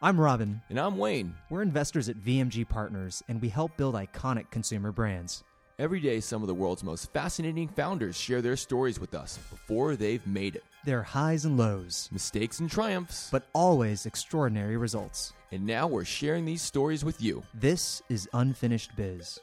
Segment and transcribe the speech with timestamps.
[0.00, 0.62] I'm Robin.
[0.68, 1.34] And I'm Wayne.
[1.50, 5.42] We're investors at VMG Partners, and we help build iconic consumer brands.
[5.76, 9.96] Every day, some of the world's most fascinating founders share their stories with us before
[9.96, 10.62] they've made it.
[10.84, 15.32] Their highs and lows, mistakes and triumphs, but always extraordinary results.
[15.50, 17.42] And now we're sharing these stories with you.
[17.52, 19.40] This is Unfinished Biz.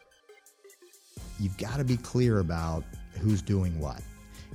[1.38, 2.86] You've got to be clear about
[3.20, 4.02] who's doing what.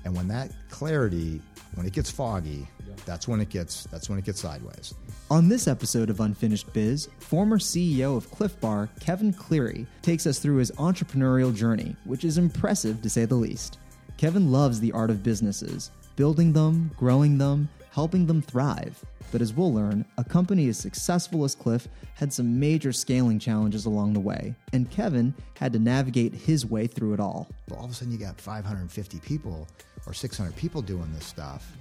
[0.06, 1.42] And when that clarity,
[1.74, 2.66] when it gets foggy,
[3.04, 4.94] that's when it gets that's when it gets sideways.
[5.30, 10.38] On this episode of Unfinished Biz, former CEO of Clif Bar, Kevin Cleary, takes us
[10.38, 13.78] through his entrepreneurial journey, which is impressive to say the least.
[14.16, 19.04] Kevin loves the art of businesses, building them, growing them, helping them thrive.
[19.32, 23.86] But as we'll learn, a company as successful as Clif had some major scaling challenges
[23.86, 27.48] along the way, and Kevin had to navigate his way through it all.
[27.70, 29.68] All of a sudden, you got 550 people
[30.06, 31.76] or 600 people doing this stuff,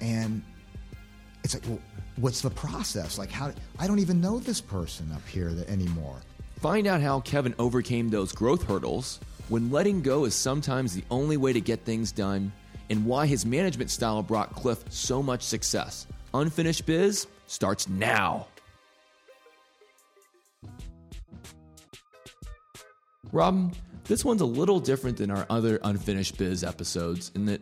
[0.00, 0.42] and
[1.44, 1.80] it's like, well,
[2.16, 3.18] what's the process?
[3.18, 3.52] Like, how?
[3.78, 6.16] I don't even know this person up here anymore.
[6.60, 11.36] Find out how Kevin overcame those growth hurdles when letting go is sometimes the only
[11.36, 12.52] way to get things done,
[12.90, 16.06] and why his management style brought Clif so much success.
[16.34, 18.46] Unfinished Biz starts now.
[23.32, 23.74] Rob,
[24.04, 27.60] this one's a little different than our other Unfinished Biz episodes in that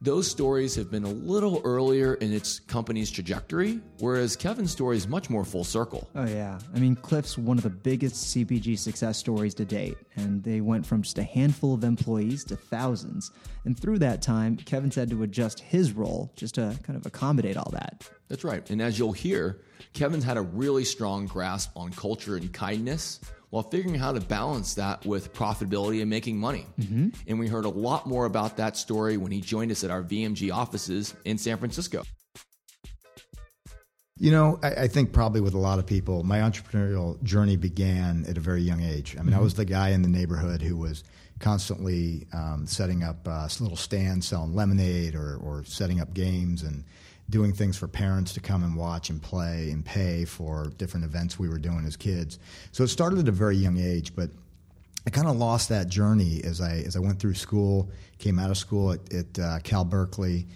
[0.00, 5.08] those stories have been a little earlier in its company's trajectory, whereas Kevin's story is
[5.08, 6.08] much more full circle.
[6.14, 6.60] Oh, yeah.
[6.72, 10.86] I mean, Clif's one of the biggest CPG success stories to date, and they went
[10.86, 13.32] from just a handful of employees to thousands.
[13.68, 17.58] And through that time, Kevin's had to adjust his role just to kind of accommodate
[17.58, 18.08] all that.
[18.28, 18.68] That's right.
[18.70, 19.60] And as you'll hear,
[19.92, 24.76] Kevin's had a really strong grasp on culture and kindness while figuring how to balance
[24.76, 26.64] that with profitability and making money.
[26.80, 27.08] Mm-hmm.
[27.26, 30.02] And we heard a lot more about that story when he joined us at our
[30.02, 32.04] VMG offices in San Francisco.
[34.16, 38.24] You know, I, I, think probably with a lot of people, my entrepreneurial journey began
[38.26, 39.14] at a very young age.
[39.14, 39.40] I mean, mm-hmm.
[39.40, 41.04] I was the guy in the neighborhood who was
[41.38, 46.84] constantly um, setting up uh, little stands selling lemonade or, or setting up games and
[47.30, 51.38] doing things for parents to come and watch and play and pay for different events
[51.38, 52.38] we were doing as kids.
[52.72, 54.30] So it started at a very young age, but
[55.06, 58.50] I kind of lost that journey as I as I went through school, came out
[58.50, 60.46] of school at, at uh, Cal Berkeley,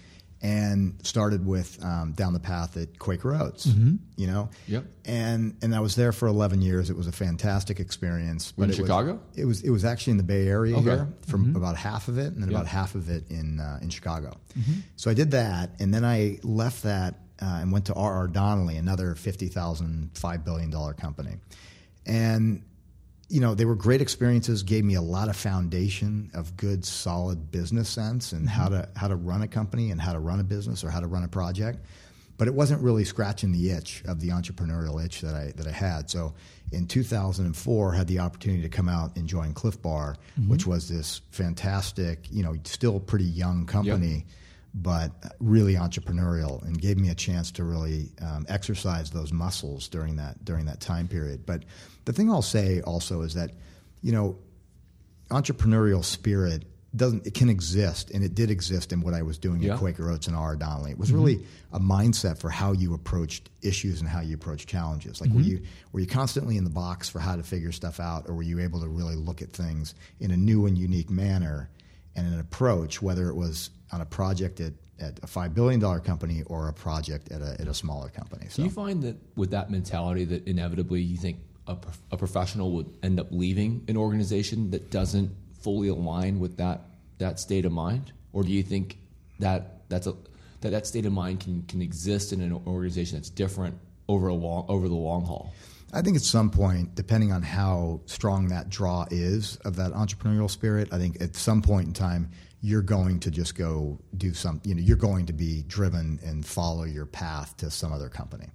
[0.43, 3.65] and started with um, down the path at Quaker Oats.
[3.65, 3.95] Mm-hmm.
[4.17, 4.85] You know, yep.
[5.05, 6.89] And and I was there for 11 years.
[6.89, 8.51] It was a fantastic experience.
[8.51, 10.83] But in it Chicago, was, it was it was actually in the Bay Area okay.
[10.83, 11.55] here, from mm-hmm.
[11.55, 12.59] about half of it, and then yep.
[12.59, 14.33] about half of it in uh, in Chicago.
[14.59, 14.81] Mm-hmm.
[14.97, 18.13] So I did that, and then I left that uh, and went to R.
[18.13, 18.27] R.
[18.27, 21.37] Donnelley, another 50,000, five billion dollar company,
[22.05, 22.63] and
[23.33, 24.61] you know, they were great experiences.
[24.61, 29.07] Gave me a lot of foundation of good, solid business sense and how to how
[29.07, 31.27] to run a company and how to run a business or how to run a
[31.27, 31.79] project.
[32.37, 35.71] But it wasn't really scratching the itch of the entrepreneurial itch that I that I
[35.71, 36.11] had.
[36.11, 36.35] So
[36.71, 40.51] in 2004, had the opportunity to come out and join Clif Bar, mm-hmm.
[40.51, 44.13] which was this fantastic, you know, still pretty young company.
[44.13, 44.25] Yep
[44.73, 50.15] but really entrepreneurial and gave me a chance to really um, exercise those muscles during
[50.15, 51.45] that during that time period.
[51.45, 51.63] But
[52.05, 53.51] the thing I'll say also is that
[54.01, 54.37] you know
[55.29, 59.61] entrepreneurial spirit doesn't it can exist and it did exist in what I was doing
[59.61, 59.73] yeah.
[59.73, 60.55] at Quaker Oats and R.
[60.55, 60.91] Donnelley.
[60.91, 61.17] It was mm-hmm.
[61.17, 65.21] really a mindset for how you approached issues and how you approach challenges.
[65.21, 65.39] Like mm-hmm.
[65.39, 68.33] were you were you constantly in the box for how to figure stuff out, or
[68.33, 71.69] were you able to really look at things in a new and unique manner
[72.15, 76.43] and an approach, whether it was on a project at, at a $5 billion company
[76.47, 78.47] or a project at a, at a smaller company.
[78.49, 78.57] So.
[78.57, 81.37] Do you find that with that mentality that inevitably you think
[81.67, 81.77] a,
[82.11, 85.31] a professional would end up leaving an organization that doesn't
[85.61, 86.81] fully align with that,
[87.19, 88.11] that state of mind?
[88.33, 88.97] Or do you think
[89.39, 90.13] that that's a,
[90.61, 94.33] that, that state of mind can, can exist in an organization that's different over, a
[94.33, 95.53] long, over the long haul?
[95.93, 100.49] I think at some point, depending on how strong that draw is of that entrepreneurial
[100.49, 102.31] spirit, I think at some point in time,
[102.61, 106.45] you're going to just go do some, you know, you're going to be driven and
[106.45, 108.47] follow your path to some other company.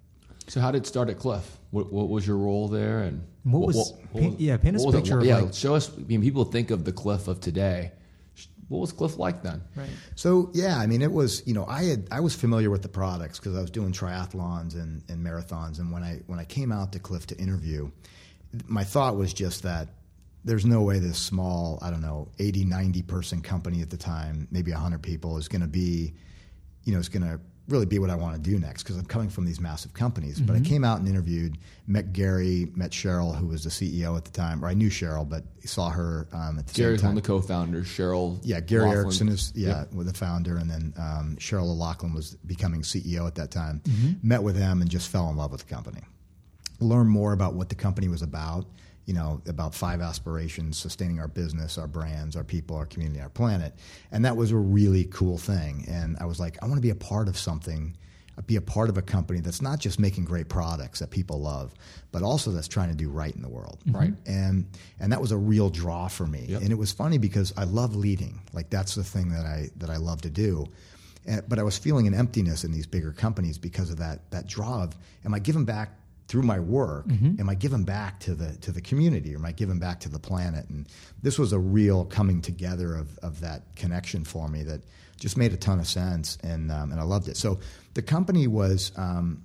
[0.49, 1.59] So how did it start at Clif?
[1.71, 4.57] What, what was your role there, and what was, what, what, what yeah?
[4.57, 5.23] Paint us a picture.
[5.23, 5.91] yeah, like, show us.
[5.95, 7.93] I mean, people think of the Clif of today.
[8.69, 9.63] What was Clif like then?
[9.75, 9.89] Right.
[10.15, 12.89] So yeah, I mean, it was you know I had I was familiar with the
[12.89, 16.71] products because I was doing triathlons and, and marathons, and when I when I came
[16.71, 17.91] out to Clif to interview,
[18.67, 19.89] my thought was just that
[20.45, 24.49] there's no way this small, I don't know, 80, 90 person company at the time,
[24.51, 26.15] maybe 100 people, is going to be,
[26.85, 29.05] you know, is going to really be what I want to do next because I'm
[29.05, 30.37] coming from these massive companies.
[30.37, 30.47] Mm-hmm.
[30.47, 30.65] But I mm-hmm.
[30.65, 34.65] came out and interviewed, met Gary, met Cheryl, who was the CEO at the time,
[34.65, 37.09] or I knew Cheryl, but saw her um, at the Gary's same time.
[37.11, 37.87] one of the co-founders.
[37.87, 39.05] Cheryl, yeah, Gary Laughlin.
[39.05, 39.89] Erickson is yeah, yep.
[39.93, 43.81] the founder, and then um, Cheryl Laughlin was becoming CEO at that time.
[43.85, 44.27] Mm-hmm.
[44.27, 46.01] Met with them and just fell in love with the company.
[46.81, 48.65] learn more about what the company was about.
[49.09, 53.31] You know, about five aspirations: sustaining our business, our brands, our people, our community, our
[53.31, 53.73] planet.
[54.13, 55.87] And that was a really cool thing.
[55.89, 57.97] And I was like, I want to be a part of something
[58.47, 61.75] be a part of a company that's not just making great products that people love,
[62.13, 63.79] but also that's trying to do right in the world.
[63.87, 63.97] Mm-hmm.
[63.97, 64.15] Right.
[64.27, 64.67] And
[65.01, 66.47] and that was a real draw for me.
[66.49, 66.63] Yep.
[66.63, 68.41] And it was funny because I love leading.
[68.53, 70.67] Like that's the thing that I that I love to do.
[71.27, 74.47] And, but I was feeling an emptiness in these bigger companies because of that that
[74.47, 75.98] draw of am I giving back
[76.29, 77.07] through my work
[77.41, 79.35] am i giving back to the to the community?
[79.35, 80.69] Or am i giving back to the planet?
[80.69, 80.87] And
[81.23, 84.83] this was a real coming together of, of that connection for me that
[85.19, 87.37] just made a ton of sense and um, and i loved it.
[87.37, 87.61] So
[87.95, 89.43] the company was um,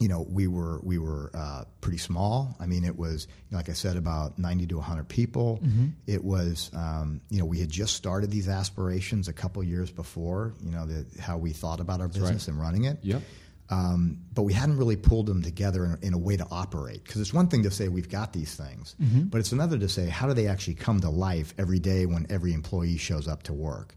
[0.00, 2.56] you know we were we were uh, pretty small.
[2.58, 5.60] I mean it was like i said about 90 to 100 people.
[6.06, 10.54] It was um, you know we had just started these aspirations a couple years before
[10.60, 12.98] you know the, how we thought about our business and running it.
[13.02, 13.22] Yep.
[13.70, 17.04] Um, but we hadn't really pulled them together in, in a way to operate.
[17.04, 18.96] Because it's one thing to say we've got these things,
[19.30, 22.26] but it's another to say how do they actually come to life every day when
[22.30, 23.94] every employee shows up to work.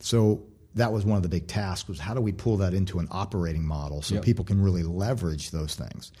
[0.00, 0.42] So
[0.74, 3.08] that was one of the big tasks was how do we pull that into an
[3.10, 4.24] operating model so Yep.
[4.24, 6.12] people can really leverage those things.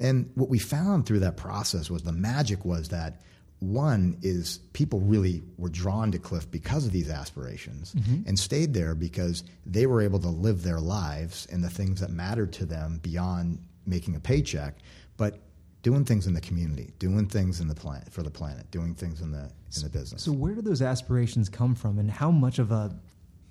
[0.00, 3.20] And what we found through that process was the magic was that
[3.62, 8.28] one is people really were drawn to Clif because of these aspirations mm-hmm.
[8.28, 12.10] and stayed there because they were able to live their lives and the things that
[12.10, 14.78] mattered to them beyond making a paycheck,
[15.16, 15.38] but
[15.82, 19.20] doing things in the community, doing things in the planet for the planet, doing things
[19.20, 20.24] in the in the business.
[20.24, 22.96] So where do those aspirations come from, and how much of a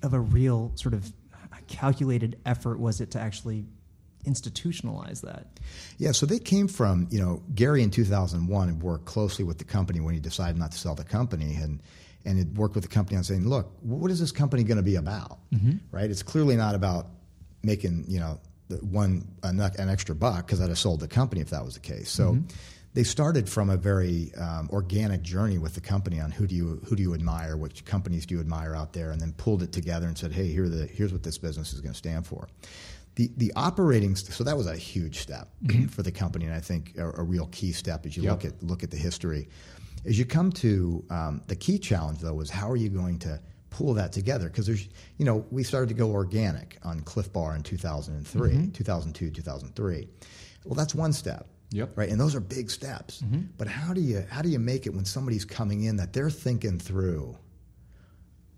[0.02, 1.10] of a real sort of
[1.68, 3.64] calculated effort was it to actually
[4.24, 5.46] institutionalize that?
[5.98, 9.64] Yeah, so they came from, you know, Gary in 2001 had worked closely with the
[9.64, 11.80] company when he decided not to sell the company and
[12.24, 14.82] and had worked with the company on saying, look, what is this company going to
[14.84, 15.38] be about?
[15.90, 16.08] Right?
[16.08, 17.08] It's clearly not about
[17.64, 18.38] making, you know,
[18.68, 21.74] the one an, an extra buck because I'd have sold the company if that was
[21.74, 22.10] the case.
[22.10, 22.38] So
[22.94, 26.80] they started from a very um, organic journey with the company on who do you
[26.86, 29.72] who do you admire, which companies do you admire out there, and then pulled it
[29.72, 32.48] together and said, hey, here the here's what this business is going to stand for.
[33.14, 35.86] The the operating st- so that was a huge step mm-hmm.
[35.86, 38.62] for the company, and I think a, a real key step as you look at
[38.62, 39.48] look at the history.
[40.04, 43.40] As you come to um, the key challenge, though, was how are you going to
[43.70, 44.46] pull that together?
[44.48, 48.70] Because there's, you know, we started to go organic on Clif Bar in 2003, mm-hmm.
[48.70, 50.08] 2002, 2003.
[50.64, 51.46] Well, that's one step.
[51.70, 51.96] Yep.
[51.96, 53.22] Right, and those are big steps.
[53.22, 53.42] Mm-hmm.
[53.56, 56.30] But how do you how do you make it when somebody's coming in that they're
[56.30, 57.36] thinking through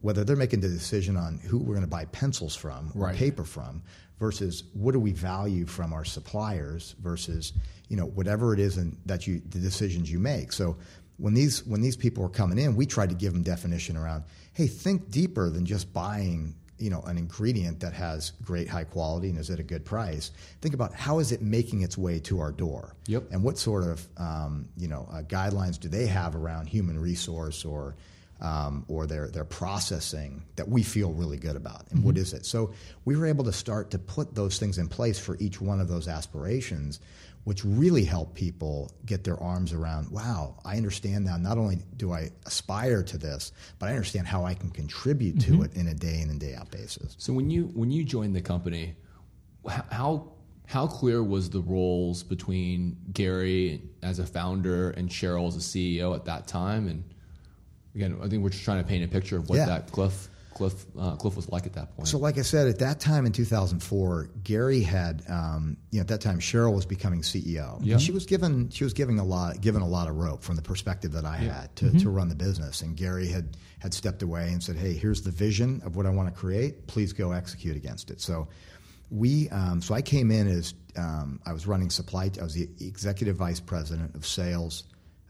[0.00, 3.16] whether they're making the decision on who we're going to buy pencils from or Right.
[3.16, 3.82] paper from
[4.18, 7.52] versus what do we value from our suppliers versus
[7.88, 10.52] you know whatever it is in, that you the decisions you make.
[10.52, 10.76] So
[11.18, 14.24] when these when these people are coming in we try to give them definition around
[14.52, 19.28] hey think deeper than just buying you know an ingredient that has great high quality
[19.28, 20.32] and is at a good price.
[20.60, 22.94] Think about how is it making its way to our door?
[23.06, 23.24] Yep.
[23.30, 27.64] and what sort of um, you know uh, guidelines do they have around human resource
[27.64, 27.94] or
[28.44, 31.90] um, or their their processing that we feel really good about.
[31.90, 32.44] And what is it?
[32.46, 32.72] So
[33.04, 35.88] we were able to start to put those things in place for each one of
[35.88, 37.00] those aspirations
[37.44, 42.10] which really help people get their arms around wow i understand now not only do
[42.10, 45.92] i aspire to this but i understand how i can contribute to it in a
[45.92, 47.16] day in and day out basis.
[47.18, 48.96] So when you when you joined the company,
[49.66, 50.32] how
[50.66, 56.14] how clear was the roles between Gary as a founder and Cheryl as a CEO
[56.14, 56.88] at that time?
[56.88, 57.04] And
[57.94, 59.66] again, I think we're just trying to paint a picture of what Yeah.
[59.66, 62.06] that Clif Clif uh, Clif was like at that point.
[62.06, 66.08] So, like I said, at that time in 2004, Gary had, um, you know, at
[66.08, 67.80] that time Cheryl was becoming CEO.
[67.82, 67.94] Yeah.
[67.94, 70.54] And she was given, she was giving a lot, given a lot of rope from
[70.54, 72.82] the perspective that I had to, to run the business.
[72.82, 76.10] And Gary had had stepped away and said, "Hey, here's the vision of what I
[76.10, 76.86] want to create.
[76.86, 78.46] Please go execute against it." So,
[79.10, 82.30] we, um, so I came in as um, I was running supply.
[82.40, 84.84] I was the executive vice president of sales.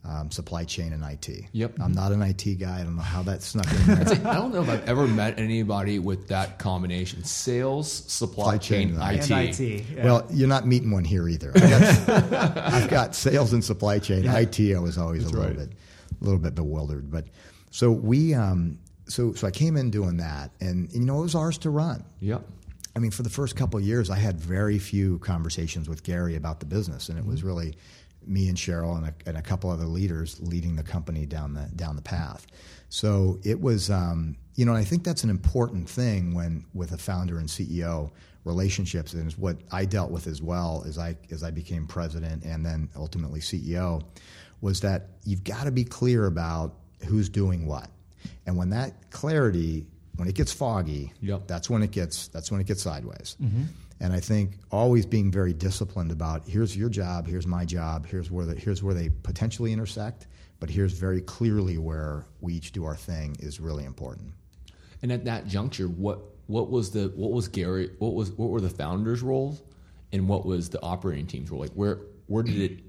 [0.06, 1.46] Um, supply chain and IT.
[1.52, 1.80] Yep.
[1.80, 2.80] I'm not an IT guy.
[2.80, 4.28] I don't know how that snuck in there.
[4.28, 8.88] I don't know if I've ever met anybody with that combination: sales, supply Supply chain,
[8.90, 9.30] chain, and IT.
[9.30, 9.84] And IT.
[9.96, 10.04] yeah.
[10.04, 11.52] Well, you're not meeting one here either.
[11.54, 12.08] I got,
[12.75, 14.26] I've got sales and supply chain.
[14.26, 15.56] IT, I was always a little right.
[15.56, 15.70] bit,
[16.20, 17.11] a little bit bewildered.
[17.11, 17.28] But
[17.70, 21.34] so we, um, so so I came in doing that, and, you know it was
[21.34, 22.04] ours to run.
[22.20, 22.46] Yep.
[22.94, 26.37] I mean, for the first couple of years, I had very few conversations with Gary
[26.37, 27.75] about the business, and it was really
[28.26, 31.69] me and Cheryl and a, and a couple other leaders leading the company down the
[31.76, 32.47] down the path.
[32.88, 36.99] So it was, um, you know, I think that's an important thing when with a
[36.99, 38.11] founder and CEO
[38.45, 42.45] relationships, and is what I dealt with as well as I as I became president
[42.45, 44.02] and then ultimately CEO,
[44.61, 46.75] was that you've got to be clear about
[47.07, 47.88] who's doing what,
[48.47, 51.49] and when that clarity when it gets foggy, Yep.
[51.49, 53.37] that's when it gets that's when it gets sideways.
[54.00, 58.30] And I think always being very disciplined about here's your job, here's my job, here's
[58.30, 60.26] where the, here's where they potentially intersect,
[60.60, 64.32] but here's very clearly where we each do our thing is really important.
[65.02, 68.60] And at that juncture, what what was the what was Gary what was what were
[68.60, 69.62] the founders' roles,
[70.12, 71.60] and what was the operating team's role?
[71.60, 72.80] Like where where did it?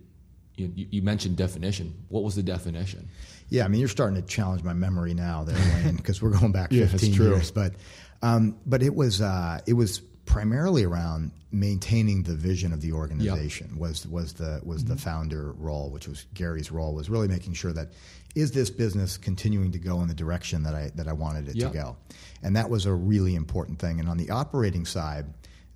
[0.58, 1.94] You, you mentioned definition.
[2.08, 3.10] What was the definition?
[3.50, 6.54] Yeah, I mean, you're starting to challenge my memory now, there, Wayne, because we're going
[6.54, 7.30] back Yeah, 15 that's true.
[7.32, 7.52] years.
[7.52, 7.74] But,
[8.22, 13.78] um, but it was uh, it was primarily around maintaining the vision of the organization.
[13.78, 14.94] Was was the was Mm-hmm.
[14.94, 17.90] the founder role, which was Gary's role, was really making sure that
[18.36, 21.56] is this business continuing to go in the direction that I that I wanted it
[21.56, 21.68] Yeah.
[21.70, 21.98] to go,
[22.44, 24.00] and that was a really important thing.
[24.00, 25.26] And on the operating side.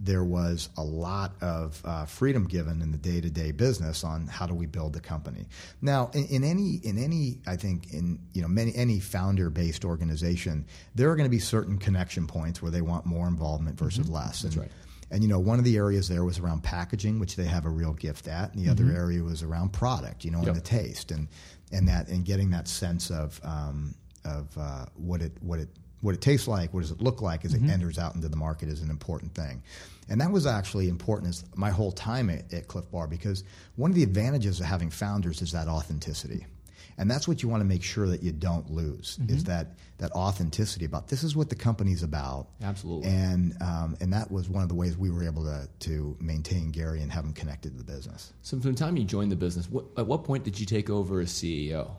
[0.02, 4.54] There was a lot of uh, freedom given in the day-to-day business on how do
[4.56, 5.48] we build the company.
[5.82, 10.66] Now, in, in any, in any, I think, in you know, many any founder-based organization,
[10.96, 14.44] there are going to be certain connection points where they want more involvement versus less.
[14.44, 14.72] That's right.
[15.12, 17.70] And you know, one of the areas there was around packaging, which they have a
[17.70, 20.48] real gift at, and the other area was around product, you know, Yep.
[20.48, 21.28] and the taste, and
[21.72, 25.70] and that and getting that sense of um, of uh, what it what it
[26.02, 28.38] what it tastes like, what does it look like as it enters out into the
[28.38, 29.62] market is an important thing.
[30.10, 33.44] And that was actually important as my whole time at, at Clif Bar because
[33.76, 36.46] one of the advantages of having founders is that authenticity.
[36.98, 39.68] And that's what you want to make sure that you don't lose is that
[40.00, 42.48] that authenticity about this is what the company's about.
[42.62, 43.08] Absolutely.
[43.10, 46.72] And um, and that was one of the ways we were able to to maintain
[46.72, 48.34] Gary and have him connected to the business.
[48.42, 50.90] So from the time you joined the business, what, at what point did you take
[50.90, 51.92] over as CEO?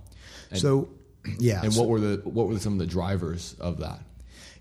[0.51, 0.91] And, so
[1.39, 4.01] yeah, and so- what were the what were some of the drivers of that?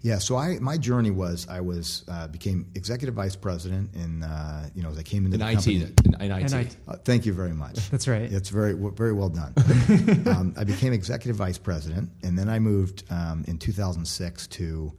[0.01, 4.69] Yeah, so I my journey was I was uh, became executive vice president in uh,
[4.73, 5.75] you know as I came into In the IT, company.
[5.75, 6.43] in, in IT.
[6.53, 7.89] And I- Uh, thank you very much.
[7.91, 8.31] That's right.
[8.31, 9.53] It's very very well done.
[10.27, 14.93] um, I became executive vice president, and then I moved um, in 2006 to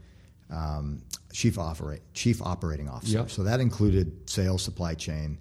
[0.51, 1.01] um,
[1.33, 3.19] chief operate chief operating officer.
[3.19, 3.31] Yep.
[3.31, 5.39] So that included sales, supply chain.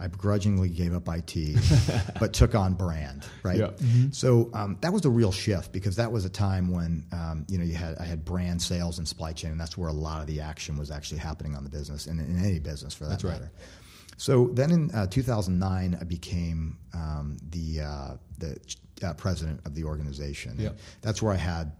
[0.00, 1.56] I begrudgingly gave up IT,
[2.20, 3.26] but took on brand.
[3.42, 3.58] Right.
[3.58, 3.80] Yep.
[4.12, 7.58] So um, that was a real shift because that was a time when um, you
[7.58, 10.20] know you had I had brand sales and supply chain, and that's where a lot
[10.20, 13.10] of the action was actually happening on the business and in any business for that
[13.10, 13.32] That's right.
[13.34, 13.50] matter.
[14.18, 18.58] So then in uh, 2009, I became um, the uh, the
[19.02, 20.52] uh, president of the organization.
[20.52, 20.78] And Yep.
[21.02, 21.72] That's where I had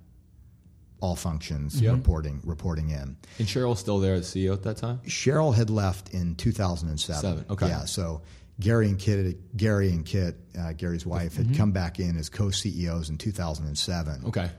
[1.01, 1.95] all functions Yep.
[1.95, 3.17] reporting reporting in.
[3.39, 4.99] And Cheryl's still there as CEO at that time.
[5.07, 7.21] Cheryl had left in 2007.
[7.23, 7.69] Seven, okay.
[7.69, 7.85] Yeah.
[7.85, 8.23] So
[8.61, 13.09] Gary and Kit, Gary and Kit, uh, Gary's wife, had come back in as co-CEOs
[13.11, 14.25] in 2007.
[14.27, 14.51] Okay.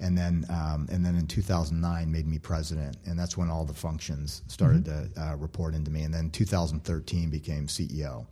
[0.00, 3.74] And then, um, and then in 2009, made me president, and that's when all the
[3.74, 6.02] functions started to uh, report into me.
[6.02, 8.26] And then 2013 became CEO.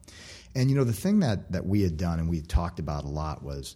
[0.54, 3.08] And you know, the thing that that we had done and we talked about a
[3.08, 3.74] lot was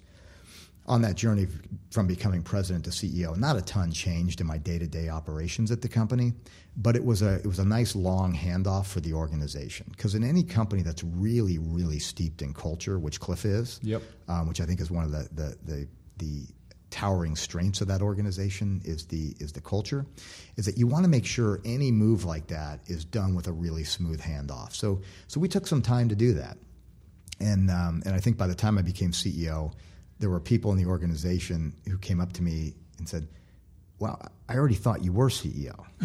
[0.90, 1.46] on that journey
[1.92, 5.70] from becoming president to CEO, not a ton changed in my day to day operations
[5.70, 6.32] at the company,
[6.76, 9.86] but it was a it was a nice long handoff for the organization.
[9.92, 14.02] Because in any company that's really really steeped in culture, which Clif is, Yep.
[14.28, 16.42] um, which I think is one of the the the, the
[16.90, 20.04] towering strengths of that organization is the is the culture
[20.56, 23.52] is that you want to make sure any move like that is done with a
[23.52, 26.58] really smooth handoff so so we took some time to do that
[27.38, 29.72] and um, and I think by the time I became CEO,
[30.20, 33.26] there were people in the organization who came up to me and said,
[33.98, 35.84] "Well, I already thought you were CEO."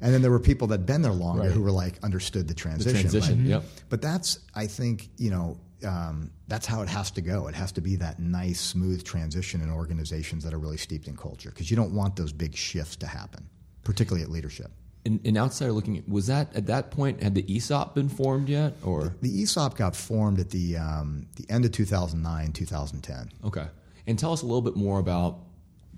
[0.00, 1.52] and then there were people that'd been there longer Right.
[1.52, 3.00] who were like understood the The transition.
[3.00, 3.46] transition.
[3.46, 3.64] Yep.
[3.88, 7.46] But that's I think you know um, that's how it has to go.
[7.48, 11.16] It has to be that nice, smooth transition in organizations that are really steeped in
[11.16, 13.48] culture because you don't want those big shifts to happen,
[13.84, 14.70] particularly at leadership.
[15.06, 18.48] An, an outsider looking at was that at that point had the ESOP been formed
[18.48, 23.30] yet or The ESOP got formed at the um, the end of 2009, 2010.
[23.44, 23.68] okay?
[24.06, 25.38] And tell us a little bit more about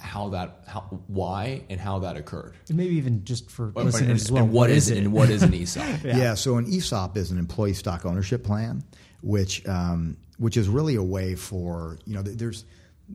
[0.00, 2.54] how that how why and how that occurred.
[2.68, 4.44] And maybe even just for And- listeners and, as well.
[4.44, 4.98] and what is it?
[4.98, 6.04] And what is an ESOP?
[6.04, 6.34] Yeah.
[6.34, 8.84] so an ESOP is an employee stock ownership plan,
[9.22, 12.64] which um, which is really a way for you know there's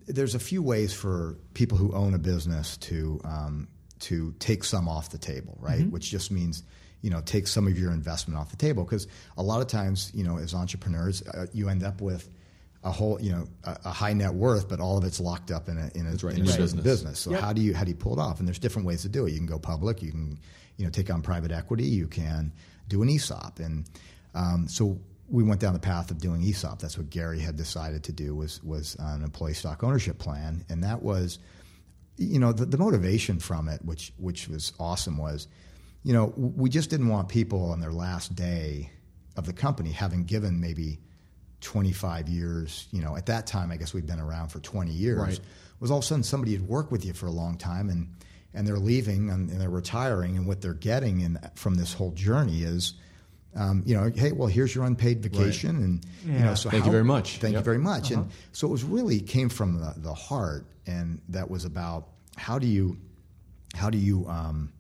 [0.07, 3.67] there's a few ways for people who own a business to um,
[4.03, 5.89] to take some off the table, right?
[5.89, 6.63] Which just means
[7.01, 9.07] you know take some of your investment off the table because
[9.38, 12.29] a lot of times you know as entrepreneurs uh, you end up with
[12.83, 15.67] a whole you know a, a high net worth, but all of it's locked up
[15.69, 16.83] in a in a, right, in in a your business.
[16.83, 17.19] business.
[17.19, 17.41] So Yep.
[17.41, 18.39] how do you how do you pull it off?
[18.39, 19.31] And there's different ways to do it.
[19.31, 20.01] You can go public.
[20.01, 20.39] You can
[20.77, 21.86] you know take on private equity.
[21.86, 22.51] You can
[22.89, 23.60] do an ESOP.
[23.60, 23.86] And
[24.36, 26.79] um, so we went down the path of doing ESOP.
[26.79, 30.83] That's what Gary had decided to do was was an employee stock ownership plan, and
[30.83, 31.39] that was
[32.17, 35.48] you know the, the motivation from it, which which was awesome, was
[36.03, 38.91] you know we just didn't want people on their last day
[39.36, 41.00] of the company having given maybe
[41.62, 45.17] 25 years, you know, at that time, I guess we'd been around for 20 years,
[45.17, 45.39] Right.
[45.79, 48.10] was all of a sudden somebody had worked with you for a long time and,
[48.53, 52.12] and they're leaving and, and they're retiring, and what they're getting in, from this whole
[52.12, 52.93] journey is.
[53.55, 56.91] Um, you know, hey, well, here's your unpaid vacation, and you know, so Thank you
[56.91, 57.38] very much.
[57.38, 57.62] Thank Yep.
[57.62, 58.12] you very much.
[58.12, 62.57] And so it was really came from the, the heart, and that was about how
[62.57, 62.98] do you
[63.75, 64.72] how do you um,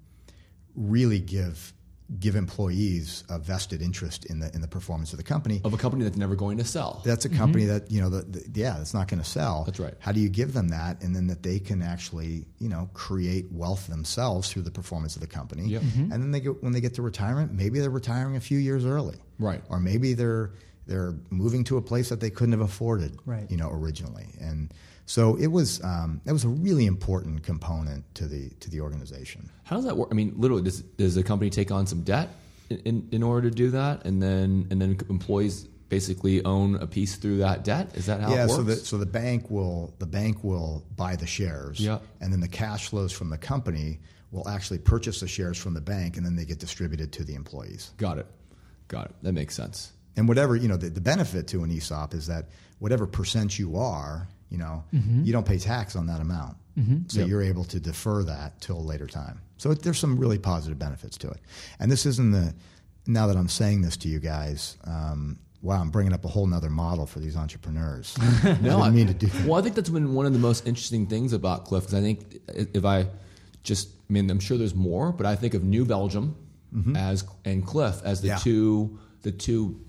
[0.75, 1.73] really give
[2.19, 5.61] give employees a vested interest in the in the performance of the company.
[5.63, 7.01] Of a company that's never going to sell.
[7.05, 7.73] That's a company mm-hmm.
[7.73, 9.63] that you know, the, the, yeah, that's not going to sell.
[9.65, 9.93] That's right.
[9.99, 13.51] How do you give them that, and then that they can actually, you know, create
[13.51, 15.81] wealth themselves through the performance of the company, Yep.
[15.81, 16.11] Mm-hmm.
[16.11, 18.85] and then they get when they get to retirement, maybe they're retiring a few years
[18.85, 19.61] early, Right.
[19.69, 20.51] Or maybe they're
[20.85, 23.49] they're moving to a place that they couldn't have afforded, Right.
[23.49, 24.73] You know, originally, and
[25.05, 29.49] so it was um, that was a really important component to the to the organization.
[29.63, 30.09] How does that work?
[30.11, 32.29] I mean, literally, does, does the company take on some debt
[32.69, 37.17] in, in, order to do that, and then and then employees basically own a piece
[37.17, 37.91] through that debt?
[37.95, 38.55] Is that how yeah, it works?
[38.55, 41.99] so the so the bank will the bank will buy the shares, Yeah.
[42.21, 43.99] and then the cash flows from the company
[44.31, 47.35] will actually purchase the shares from the bank, and then they get distributed to the
[47.35, 47.91] employees.
[47.97, 48.27] Got it.
[48.87, 49.15] Got it.
[49.21, 49.91] That makes sense.
[50.15, 53.77] And whatever you know, the, the benefit to an ESOP is that whatever percent you
[53.77, 56.55] are, you know, you don't pay tax on that amount,
[57.07, 57.27] so Yep.
[57.27, 59.41] you're able to defer that till a later time.
[59.57, 61.39] So it, there's some really positive benefits to it.
[61.79, 62.53] And this isn't the
[63.07, 64.77] now that I'm saying this to you guys.
[64.85, 68.17] Um, Wow, I'm bringing up a whole nother model for these entrepreneurs.
[68.61, 69.45] no I mean to do that.
[69.47, 72.01] Well, I think that's been one of the most interesting things about Clif because I
[72.01, 73.07] think if I
[73.63, 76.35] just, I mean, I'm sure there's more, but I think of New Belgium
[76.97, 78.35] as and Clif as the Mm-hmm.
[78.37, 78.43] Yeah.
[78.43, 79.79] two the two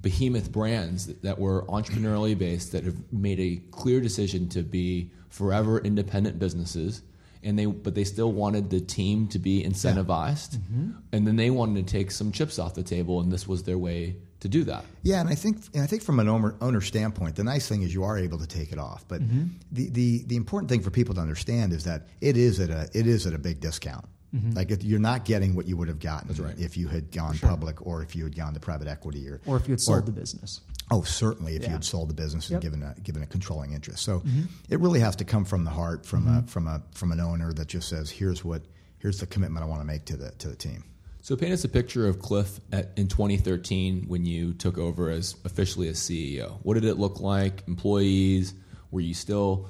[0.00, 5.78] behemoth brands that, were entrepreneurially based that have made a clear decision to be forever
[5.80, 7.02] independent businesses.
[7.42, 10.90] And they, but they still wanted the team to be incentivized, Mm-hmm.
[11.12, 13.78] and then they wanted to take some chips off the table, and this was their
[13.78, 14.84] way to do that.
[15.04, 17.82] Yeah, and I think and I think from an owner, owner standpoint, the nice thing
[17.82, 19.04] is you are able to take it off.
[19.06, 19.44] But Mm-hmm.
[19.70, 22.88] the, the the important thing for people to understand is that it is at a
[22.92, 24.04] it is at a big discount.
[24.54, 26.44] Like if you're not getting what you would have gotten Mm-hmm.
[26.44, 26.58] right.
[26.58, 29.56] if you had gone public or if you had gone to private equity or or
[29.56, 30.60] if you had sold the business.
[30.90, 31.54] Oh, certainly.
[31.56, 31.68] If Yeah.
[31.68, 32.62] you had sold the business and Yep.
[32.62, 34.42] given a given a controlling interest, so Mm-hmm.
[34.68, 37.52] it really has to come from the heart, from a from a from an owner
[37.54, 38.62] that just says, "Here's what
[38.98, 40.84] here's the commitment I want to make to the to the team."
[41.22, 45.34] So paint us a picture of Clif at, in 2013 when you took over as
[45.44, 46.58] officially as CEO.
[46.62, 47.64] What did it look like?
[47.66, 48.54] Employees?
[48.90, 49.68] Were you still?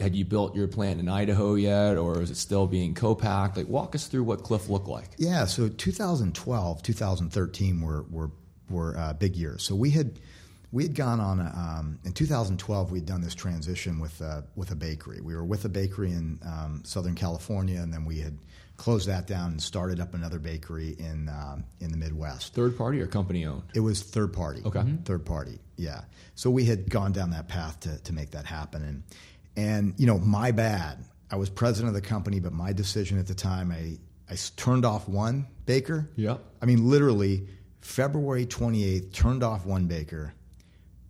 [0.00, 3.56] Had you built your plant in Idaho yet, or is it still being co-packed?
[3.56, 5.10] Like, walk us through what Clif looked like.
[5.18, 8.30] Yeah, so 2012, 2013 were were
[8.68, 9.62] were uh, big years.
[9.62, 10.18] So we had
[10.72, 12.90] we had gone on a, um, in 2012.
[12.90, 15.20] We had done this transition with uh, with a bakery.
[15.20, 18.36] We were with a bakery in um, Southern California, and then we had
[18.76, 22.54] closed that down and started up another bakery in um, in the Midwest.
[22.54, 23.62] Third party or company owned?
[23.74, 24.62] It was third party.
[24.64, 24.80] Okay.
[24.80, 25.04] Mhm.
[25.04, 25.58] Third party.
[25.76, 26.02] Yeah.
[26.34, 28.82] So we had gone down that path to, to make that happen.
[28.82, 29.02] And,
[29.56, 31.04] and, you know, my bad.
[31.30, 33.98] I was president of the company, but my decision at the time, I,
[34.32, 36.08] I turned off one baker.
[36.16, 36.36] Yeah.
[36.62, 37.48] I mean, literally,
[37.80, 40.34] February 28th, turned off one baker,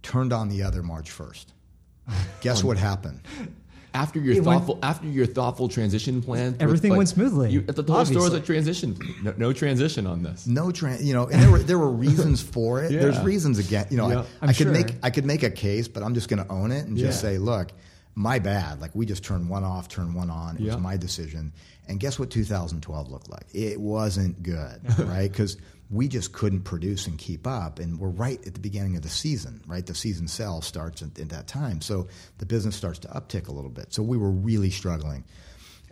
[0.03, 1.47] turned on the other March 1st.
[2.41, 3.21] Guess what happened?
[3.93, 7.83] After your It went- thoughtful, after your thoughtful transition plan, Everything went smoothly, You, the
[7.83, 8.97] whole store was a transition.
[9.23, 10.47] No, no transition on this.
[10.47, 12.91] No trans, you know, and there were there were reasons for it.
[12.93, 13.01] Yeah.
[13.01, 14.09] There's reasons again, you know.
[14.11, 14.19] Yeah.
[14.21, 14.73] I, I'm I could sure.
[14.73, 17.23] make I could make a case, but I'm just going to own it and just
[17.25, 17.31] Yeah.
[17.31, 17.71] say, look,
[18.17, 18.81] my bad.
[18.81, 20.57] Like we just turned one off, turned one on.
[20.57, 21.53] It was my decision.
[21.87, 23.47] And guess what 2012 looked like?
[23.55, 25.31] It wasn't good, right?
[25.31, 25.57] Because
[25.91, 27.79] we just couldn't produce and keep up.
[27.79, 29.85] And we're right at the beginning of the season, right?
[29.87, 33.53] The season sell starts at, at that time, so the business starts to uptick a
[33.53, 33.93] little bit.
[33.93, 35.23] So we were really struggling.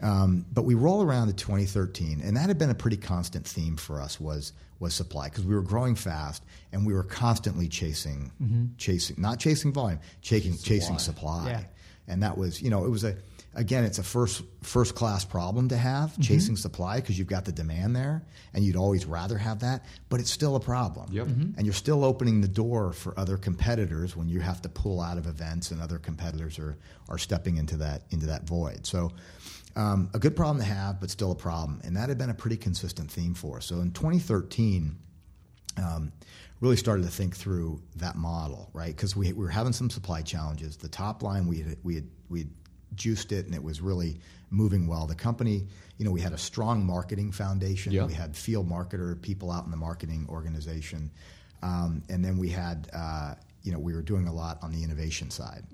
[0.03, 3.77] Um, but we roll around to 2013, and that had been a pretty constant theme
[3.77, 8.33] for us was was supply because we were growing fast and we were constantly chasing
[8.77, 11.51] chasing not chasing volume, chasing chasing supply.
[11.51, 11.65] Yeah.
[12.09, 13.17] And that was you know it was a
[13.55, 16.23] again it's a first first class problem to have Mm-hmm.
[16.23, 20.21] chasing supply because you've got the demand there and you'd always rather have that, but
[20.21, 21.07] it's still a problem.
[21.13, 21.27] Yep.
[21.27, 25.19] And you're still opening the door for other competitors when you have to pull out
[25.19, 26.77] of events and other competitors are
[27.09, 28.85] are stepping into that into that void.
[28.87, 29.13] So
[29.77, 31.81] um, a good problem to have, but still a problem.
[31.85, 33.67] And that had been a pretty consistent theme for us.
[33.67, 34.97] So in 2013,
[35.79, 36.13] um,
[36.61, 38.95] really started to think through that model, right?
[38.95, 40.77] Because we, we were having some supply challenges.
[40.77, 42.49] The top line, we had, we had, we had
[42.95, 44.19] juiced it and it was really
[44.51, 45.07] moving well.
[45.07, 45.67] The company,
[45.99, 47.93] you know, we had a strong marketing foundation.
[47.93, 48.07] Yeah.
[48.07, 51.11] We had field marketer, people out in the marketing organization.
[51.63, 54.83] Um, and then we had, uh, you know, we were doing a lot on the
[54.83, 55.65] innovation side.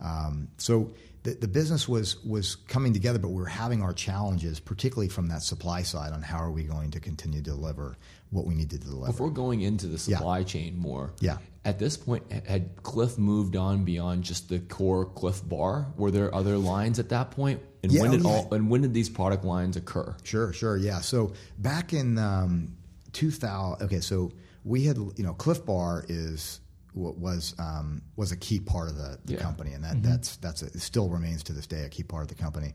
[0.00, 4.58] Um, so the, the business was was coming together, but we were having our challenges,
[4.60, 7.96] particularly from that supply side, on how are we going to continue to deliver
[8.30, 9.06] what we need to deliver.
[9.12, 10.16] Before going into the Yeah.
[10.18, 11.38] supply chain more, Yeah.
[11.64, 15.92] at this point, had Clif moved on beyond just the core Clif Bar?
[15.96, 17.60] Were there other lines at that point?
[17.82, 20.14] And Yeah, when did all and when did these product lines occur?
[20.22, 21.00] Sure, sure, yeah.
[21.00, 22.76] So back in um,
[23.12, 24.32] 2000, okay, so
[24.64, 26.60] we had, you know, Clif Bar is
[26.94, 29.40] was um, was a key part of the, the Yeah.
[29.40, 32.22] company, and that that's that's a, it still remains to this day a key part
[32.22, 32.74] of the company.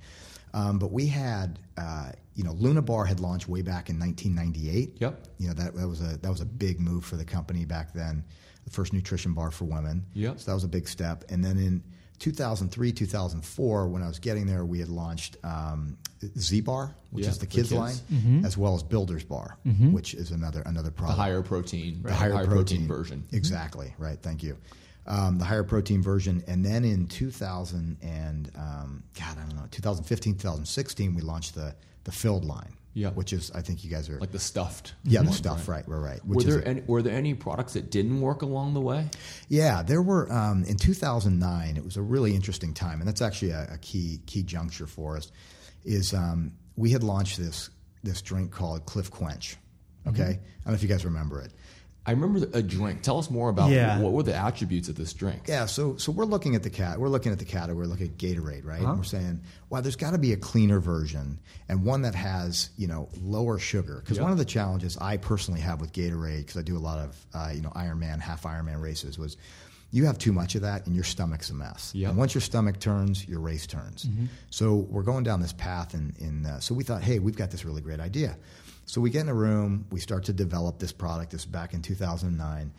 [0.54, 4.98] Um, but we had, uh, you know, Luna Bar had launched way back in 1998.
[5.02, 5.28] Yep.
[5.38, 7.94] You know that that was a that was a big move for the company back
[7.94, 8.24] then.
[8.64, 10.06] The first nutrition bar for women.
[10.14, 10.40] Yep.
[10.40, 11.24] So that was a big step.
[11.30, 11.84] And then in
[12.26, 15.96] 2003, 2004, when I was getting there, we had launched um,
[16.40, 18.02] Z Bar, which Yeah, is the kids, kids.
[18.12, 19.58] line, as well as Builders Bar,
[19.92, 21.18] which is another another product.
[21.18, 22.88] The higher protein, The higher, protein.
[22.88, 23.24] version.
[23.32, 24.18] Exactly right.
[24.20, 24.58] Thank you.
[25.06, 29.68] Um, the higher protein version, and then in 2000 and um, God, I don't know,
[29.70, 32.74] 2015, 2016, we launched the the filled line.
[32.96, 33.10] Yeah.
[33.10, 34.94] which is I think you guys are like the stuffed.
[35.04, 36.26] yeah the stuff right right right.
[36.26, 39.10] Were there a- any, were there any products that didn't work along the way?
[39.50, 41.78] Yeah, there were um, in 2009.
[41.78, 45.18] It was a really interesting time, and that's actually a, a key key juncture for
[45.18, 45.32] us.
[45.84, 47.70] Is um, we had launched this
[48.02, 49.58] this drink called Clif Quench.
[50.08, 51.52] Okay, I don't know if you guys remember it.
[52.08, 53.02] I remember a drink.
[53.02, 54.00] Tell us more about Yeah.
[54.00, 55.44] what were the attributes of this drink.
[55.48, 57.00] Yeah, so so we're looking at the cat.
[57.00, 57.74] We're looking at the cat.
[57.76, 58.82] We're looking at Gatorade, right?
[58.82, 62.70] And we're saying, well, there's got to be a cleaner version and one that has
[62.78, 64.02] you know lower sugar.
[64.04, 64.24] Because Yeah.
[64.24, 67.26] one of the challenges I personally have with Gatorade, because I do a lot of
[67.34, 69.36] uh, you know Ironman, half Ironman races, was
[69.92, 71.92] you have too much of that and your stomach's a mess.
[71.96, 72.10] Yeah.
[72.10, 74.08] And once your stomach turns, your race turns.
[74.50, 77.50] So we're going down this path, and in, uh, so we thought, hey, we've got
[77.50, 78.36] this really great idea.
[78.86, 81.32] So we get in a room, we start to develop this product.
[81.32, 82.72] This is back in 2009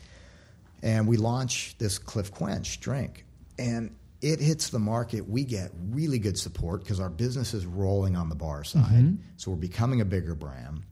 [0.82, 3.24] and we launch this Clif Quench drink,
[3.58, 5.28] and it hits the market.
[5.28, 9.50] We get really good support because our business is rolling on the bar side, so
[9.50, 10.82] we're becoming a bigger brand.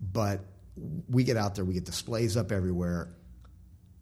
[0.00, 0.40] But
[1.08, 3.14] we get out there, we get displays up everywhere.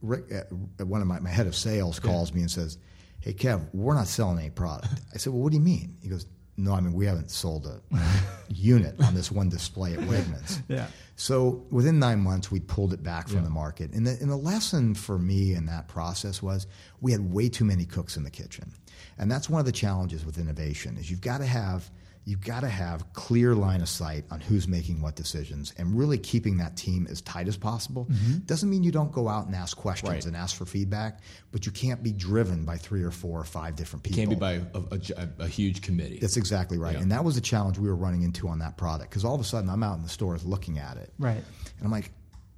[0.01, 2.79] Rick, uh, one of my, my head of sales calls me and says,
[3.21, 6.09] "Hey Kev, we're not selling any product." I said, "Well, what do you mean?" He
[6.09, 6.27] goes,
[6.59, 7.81] "No, I mean we haven't sold a
[8.49, 10.89] unit on this one display at Wegmans." Yeah.
[11.17, 13.93] So within nine months, we pulled it back from the market.
[13.93, 16.69] And the, and the lesson for me in that process was
[17.01, 18.73] we had way too many cooks in the kitchen,
[19.19, 21.91] and that's one of the challenges with innovation is you've got to have
[22.29, 26.19] you've got to have clear line of sight on who's making what decisions and really
[26.19, 28.07] keeping that team as tight as possible.
[28.11, 28.39] Mm-hmm.
[28.45, 30.25] Doesn't mean you don't go out and ask questions Right.
[30.27, 31.21] and ask for feedback,
[31.53, 34.19] but you can't be driven by three or four or five different people.
[34.19, 36.19] Can't be by a, a, a huge committee.
[36.19, 36.97] That's exactly right.
[36.97, 37.01] Yeah.
[37.01, 39.41] And that was the challenge we were running into on that product because all of
[39.41, 41.11] a sudden I'm out in the stores looking at it.
[41.19, 41.37] Right.
[41.79, 42.11] And I'm like,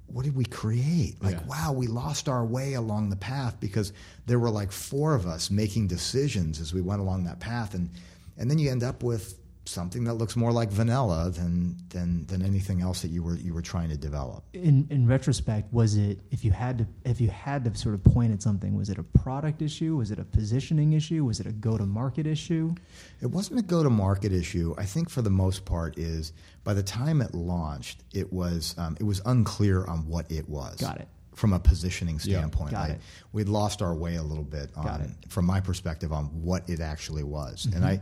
[0.07, 1.15] what did we create?
[1.23, 1.45] Like, Yeah.
[1.47, 3.93] wow, we lost our way along the path because
[4.25, 7.73] there were like four of us making decisions as we went along that path.
[7.73, 7.89] And,
[8.37, 9.37] and then you end up with
[9.71, 13.53] something that looks more like vanilla than, than, than anything else that you were, you
[13.53, 14.43] were trying to develop.
[14.53, 18.03] In in retrospect, was it if you had to if you had to sort of
[18.03, 19.97] point at something, was it a product issue?
[19.97, 21.25] Was it a positioning issue?
[21.25, 22.75] Was it a go to market issue?
[23.21, 24.75] It wasn't a go to market issue.
[24.77, 28.97] I think for the most part is by the time it launched, it was um,
[28.99, 30.75] it was unclear on what it was.
[30.79, 31.07] Got it.
[31.33, 33.01] From a positioning standpoint, Got Like, it.
[33.31, 37.23] we'd lost our way a little bit on, from my perspective on what it actually
[37.23, 37.65] was.
[37.65, 37.77] Mm-hmm.
[37.77, 38.01] And I,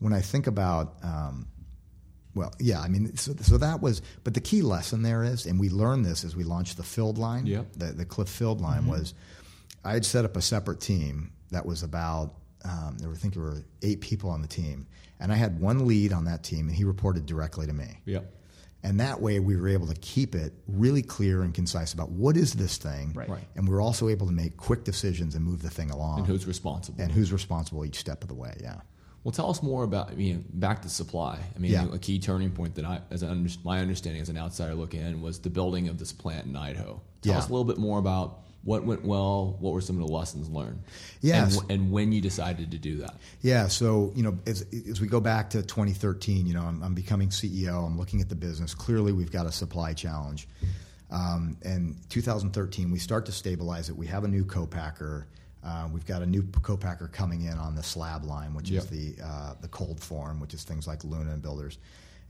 [0.00, 1.46] when I think about, um,
[2.34, 5.58] well, yeah, I mean, so, so that was, but the key lesson there is, and
[5.58, 7.72] we learned this as we launched the filled line, Yep.
[7.76, 8.90] the, the Clif filled line Mm-hmm.
[8.90, 9.14] was,
[9.84, 12.34] I had set up a separate team that was about,
[12.64, 14.86] um, there were, I think there were eight people on the team,
[15.18, 18.00] and I had one lead on that team, and he reported directly to me.
[18.06, 18.32] Yep.
[18.82, 22.36] And that way we were able to keep it really clear and concise about what
[22.38, 23.12] is this thing.
[23.14, 23.28] Right.
[23.28, 23.44] Right.
[23.54, 26.20] And we were also able to make quick decisions and move the thing along.
[26.20, 27.02] And who's responsible?
[27.02, 28.76] and who's responsible each step of the way, yeah.
[29.22, 30.10] Well, tell us more about.
[30.10, 31.38] I mean, back to supply.
[31.54, 31.86] I mean, Yeah.
[31.92, 35.20] a key turning point that I, as under, my understanding as an outsider looking in,
[35.20, 37.00] was the building of this plant in Idaho.
[37.20, 37.38] Tell Yeah.
[37.38, 39.56] us a little bit more about what went well.
[39.60, 40.80] What were some of the lessons learned?
[41.20, 41.58] Yes.
[41.60, 43.14] and, and when you decided to do that.
[43.42, 46.94] Yeah, so you know, as, as we go back to 2013, you know, I'm, I'm
[46.94, 47.86] becoming CEO.
[47.86, 48.74] I'm looking at the business.
[48.74, 50.48] Clearly, we've got a supply challenge.
[51.10, 53.96] Um, and 2013, we start to stabilize it.
[53.96, 55.26] We have a new co-packer.
[55.62, 58.82] Uh, we've got a new co-packer coming in on the slab line, which Yep.
[58.84, 61.78] is the uh, the cold form, which is things like Luna and Builders.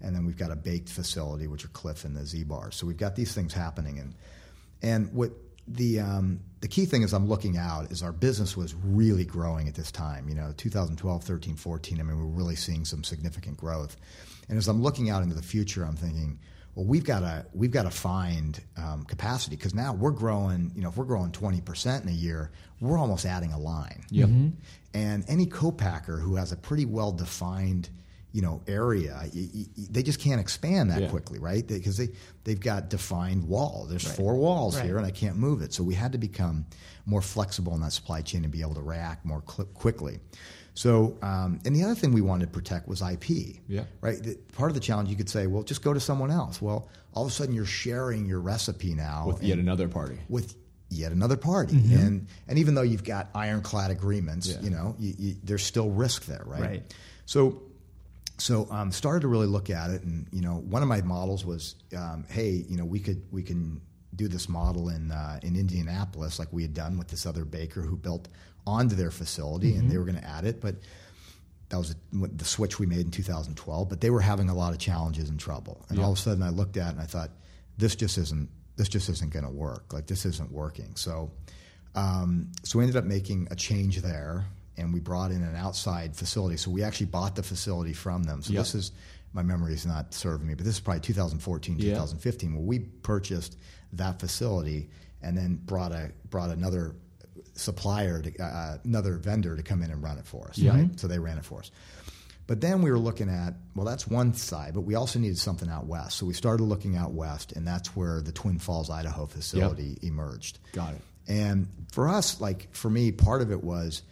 [0.02, 2.74] And then we've got a baked facility, which are Clif and the Z bars.
[2.76, 4.14] So we've got these things happening, and
[4.82, 5.30] and what
[5.68, 9.68] the um, the key thing is I'm looking out is our business was really growing
[9.68, 10.28] at this time.
[10.28, 12.00] You know, 2012, 13, 14.
[12.00, 13.96] I mean, we're really seeing some significant growth.
[14.48, 16.40] And as I'm looking out into the future, I'm thinking,
[16.80, 20.72] well, we've got to we've got to find um, capacity because now we're growing.
[20.74, 24.02] You know, if we're growing 20 percent in a year, we're almost adding a line.
[24.10, 24.28] Yep.
[24.94, 27.90] And any co-packer who has a pretty well defined,
[28.32, 31.08] you know area y- y- y- they just can't expand that Yeah.
[31.10, 32.08] quickly right because they,
[32.44, 34.84] they've got defined wall there's four walls Right.
[34.86, 36.64] here and i can't move it so we had to become
[37.06, 40.20] more flexible in that supply chain and be able to react more cl- quickly
[40.84, 40.90] so
[41.30, 43.28] um, and the other thing we wanted to protect was ip
[43.68, 43.84] Yeah.
[44.00, 46.56] right the, part of the challenge you could say well just go to someone else
[46.62, 50.18] well all of a sudden you're sharing your recipe now with yet another party.
[50.28, 50.54] with
[50.92, 51.76] yet another party.
[51.76, 54.60] And and even though you've got ironclad agreements, Yeah.
[54.60, 56.60] you know, you, you, there's still risk there, right?
[56.60, 56.94] Right.
[57.26, 57.62] So.
[58.38, 61.44] So um, started to really look at it, and you know, one of my models
[61.44, 63.82] was, um, hey, you know, we could we can
[64.16, 67.82] do this model in uh, in Indianapolis, like we had done with this other baker
[67.82, 68.28] who built
[68.66, 70.76] onto their facility, and they were going to add it, but
[71.70, 73.88] that was the switch we made in 2012.
[73.88, 76.42] But they were having a lot of challenges and trouble, and all of a sudden
[76.42, 77.30] I looked at it and I thought,
[77.78, 79.92] this just isn't this just isn't going to work.
[79.92, 80.94] Like this isn't working.
[80.96, 81.30] So,
[81.94, 84.46] um, so we ended up making a change there,
[84.78, 86.56] and we brought in an outside facility.
[86.56, 88.42] So we actually bought the facility from them.
[88.42, 88.60] So Yep.
[88.62, 88.92] this is
[89.32, 91.90] my memory is not serving me, but this is probably 2014, Yeah.
[91.94, 93.56] 2015, where we purchased
[93.92, 94.88] that facility
[95.22, 96.94] and then brought a brought another
[97.60, 100.58] supplier, to, uh, another vendor to come in and run it for us.
[100.58, 100.72] Yeah.
[100.72, 100.98] Right?
[101.00, 101.70] So they ran it for us.
[102.46, 105.68] But then we were looking at, well, that's one side, but we also needed something
[105.68, 106.16] out west.
[106.18, 110.58] So we started looking out west, and that's where the Twin Falls, Idaho facility emerged.
[110.72, 111.00] Got it.
[111.28, 114.02] And for us, like for me, part of it was,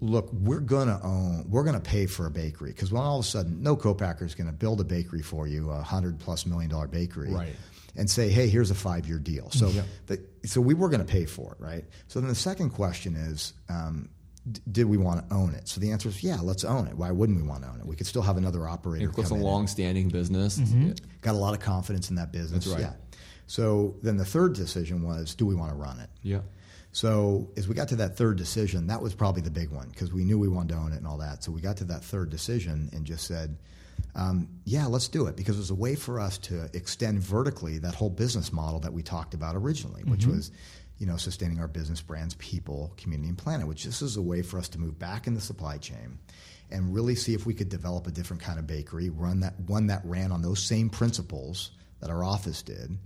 [0.00, 3.28] look, we're gonna own, we're gonna pay for a bakery because when all of a
[3.28, 6.86] sudden, no co-packer is gonna build a bakery for you, a hundred plus million dollar
[6.86, 7.56] bakery, Right.
[7.96, 9.50] and say, hey, here's a five year deal.
[9.50, 9.86] So, Yep.
[10.06, 11.84] the, so we were gonna pay for it, right?
[12.08, 13.52] So then the second question is.
[13.68, 14.08] Um,
[14.50, 15.68] d- did we want to own it?
[15.68, 16.94] So the answer is yeah, let's own it.
[16.96, 17.86] Why wouldn't we want to own it?
[17.86, 19.06] We could still have another operator.
[19.06, 20.58] It's come a in and- long-standing business.
[20.58, 20.94] Yeah.
[21.20, 22.64] got a lot of confidence in that business.
[22.64, 22.90] That's right.
[22.92, 23.16] Yeah.
[23.46, 26.10] So then the third decision was, do we want to run it?
[26.22, 26.40] Yeah.
[26.90, 30.12] So as we got to that third decision, that was probably the big one because
[30.12, 31.42] we knew we wanted to own it and all that.
[31.44, 33.56] So we got to that third decision and just said,
[34.14, 37.78] um, yeah, let's do it because it was a way for us to extend vertically
[37.78, 40.50] that whole business model that we talked about originally, which was,
[40.98, 43.66] you know, sustaining our business brands, people, community, and planet.
[43.66, 46.18] Which this is a way for us to move back in the supply chain
[46.70, 49.86] and really see if we could develop a different kind of bakery, run that one
[49.88, 52.98] that ran on those same principles that our office did,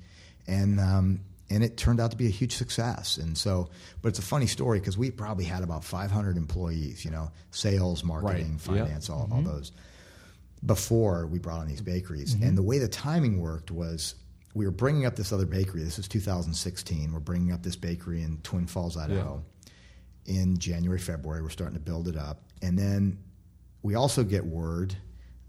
[0.48, 3.16] and um, and it turned out to be a huge success.
[3.16, 3.68] And so,
[4.02, 8.02] but it's a funny story because we probably had about 500 employees, you know, sales,
[8.02, 8.60] marketing, Right.
[8.60, 9.70] Finance, all, all those
[10.66, 11.92] before we brought on these mm-hmm.
[11.92, 12.34] bakeries.
[12.34, 12.56] And mm-hmm.
[12.56, 14.16] the way the timing worked was
[14.54, 15.82] we were bringing up this other bakery.
[15.82, 17.12] This is 2016.
[17.12, 19.44] We're bringing up this bakery in Twin Falls, Idaho.
[20.24, 23.16] In January, February, we're starting to build it up, and then
[23.82, 24.96] we also get word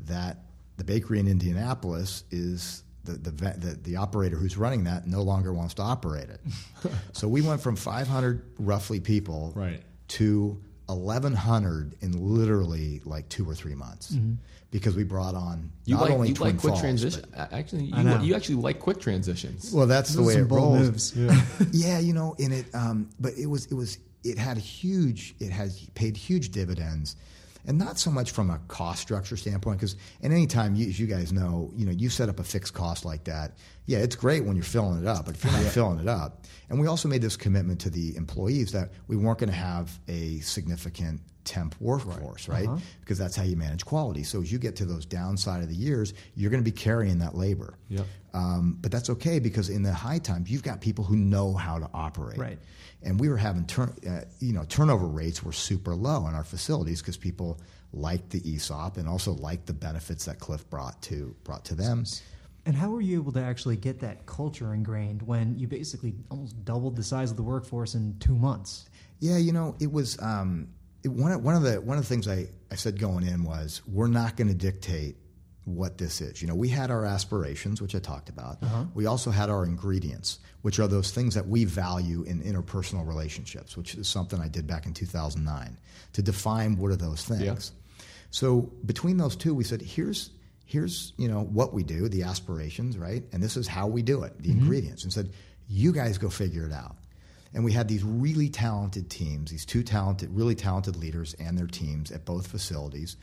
[0.02, 0.38] that
[0.78, 5.52] the bakery in Indianapolis is the the, the the operator who's running that no longer
[5.52, 6.42] wants to operate it.
[7.12, 9.82] so we went from 500 roughly people Right.
[10.10, 10.62] to
[10.96, 14.16] 1,100 in literally like two or three months
[14.72, 17.26] because we brought on You not like only you Twin like quick Falls, transition.
[17.36, 18.20] Actually, I know.
[18.20, 19.72] you, you actually like quick transitions.
[19.74, 21.16] well, that's the way it some rolls.
[21.16, 21.16] moves.
[21.72, 25.52] yeah, you know, in it, um, but it was it was it had huge it
[25.52, 27.16] has paid huge dividends,
[27.68, 31.06] and not so much from a cost structure standpoint because and anytime you, as you
[31.06, 34.44] guys know, you know, you set up a fixed cost like that, yeah, it's great
[34.46, 37.08] when you're filling it up, but if you're not filling it up, and we also
[37.08, 41.76] made this commitment to the employees that we weren't going to have a significant temp
[41.80, 42.68] workforce, right?
[43.00, 44.24] Because that's how you manage quality.
[44.24, 47.20] So as you get to those downside of the years, you're going to be carrying
[47.20, 47.78] that labor.
[47.90, 48.06] Yep.
[48.34, 51.80] Um, but that's okay because in the high times, you've got people who know how
[51.80, 52.38] to operate.
[52.38, 52.60] Right.
[53.04, 56.44] And we were having turn, uh, you know, turnover rates were super low in our
[56.44, 57.60] facilities because people
[57.94, 62.06] liked the ESOP and also liked the benefits that Clif brought to brought to them.
[62.66, 66.66] And how were you able to actually get that culture ingrained when you basically almost
[66.66, 68.90] doubled the size of the workforce in two months?
[69.20, 70.68] Yeah, you know, it was um,
[71.04, 73.44] it, one of, one of the one of the things I, I said going in
[73.44, 75.16] was we're not going to dictate
[75.68, 76.42] what this is.
[76.42, 78.64] You know, we had our aspirations, which I talked about.
[78.64, 78.86] Uh-huh.
[78.94, 83.76] We also had our ingredients, which are those things that we value in interpersonal relationships,
[83.76, 85.78] which is something I did back in 2009
[86.14, 87.72] to define what are those things.
[88.32, 90.32] So between those two, we said, here's
[90.66, 94.24] here's you know what we do, the aspirations, right, and this is how we do
[94.24, 94.60] it, the mm-hmm.
[94.60, 95.32] ingredients, and said,
[95.70, 96.96] you guys go figure it out.
[97.54, 101.68] And we had these really talented teams, these two talented, really talented leaders and their
[101.68, 103.18] teams at both facilities,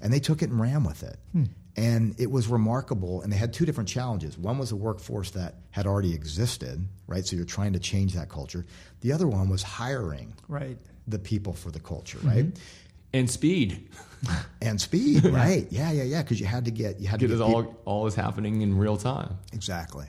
[0.00, 1.18] and they took it and ran with it.
[1.32, 1.44] Hmm.
[1.76, 3.22] And it was remarkable.
[3.22, 4.36] And they had two different challenges.
[4.36, 7.24] One was a workforce that had already existed, right?
[7.24, 8.66] So you're trying to change that culture.
[9.02, 10.76] The other one was hiring Right.
[11.06, 12.46] the people for the culture, right?
[12.46, 13.14] Mm-hmm.
[13.14, 13.88] and speed.
[14.60, 15.66] And speed, right?
[15.70, 16.20] Yeah, yeah, yeah.
[16.22, 18.14] Because you had to get you had Get to it get all peop- all is
[18.14, 19.38] happening in real time.
[19.54, 20.06] exactly.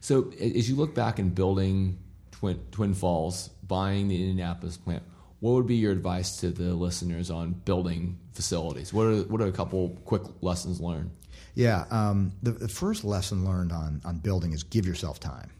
[0.00, 1.98] So a- as you look back in building
[2.30, 5.02] Twin Twin Falls, buying the Indianapolis plant,
[5.40, 8.92] what would be your advice to the listeners on building facilities?
[8.92, 11.10] What are what are a couple quick lessons learned?
[11.56, 15.50] Yeah, um, the, the first lesson learned on on building is give yourself time.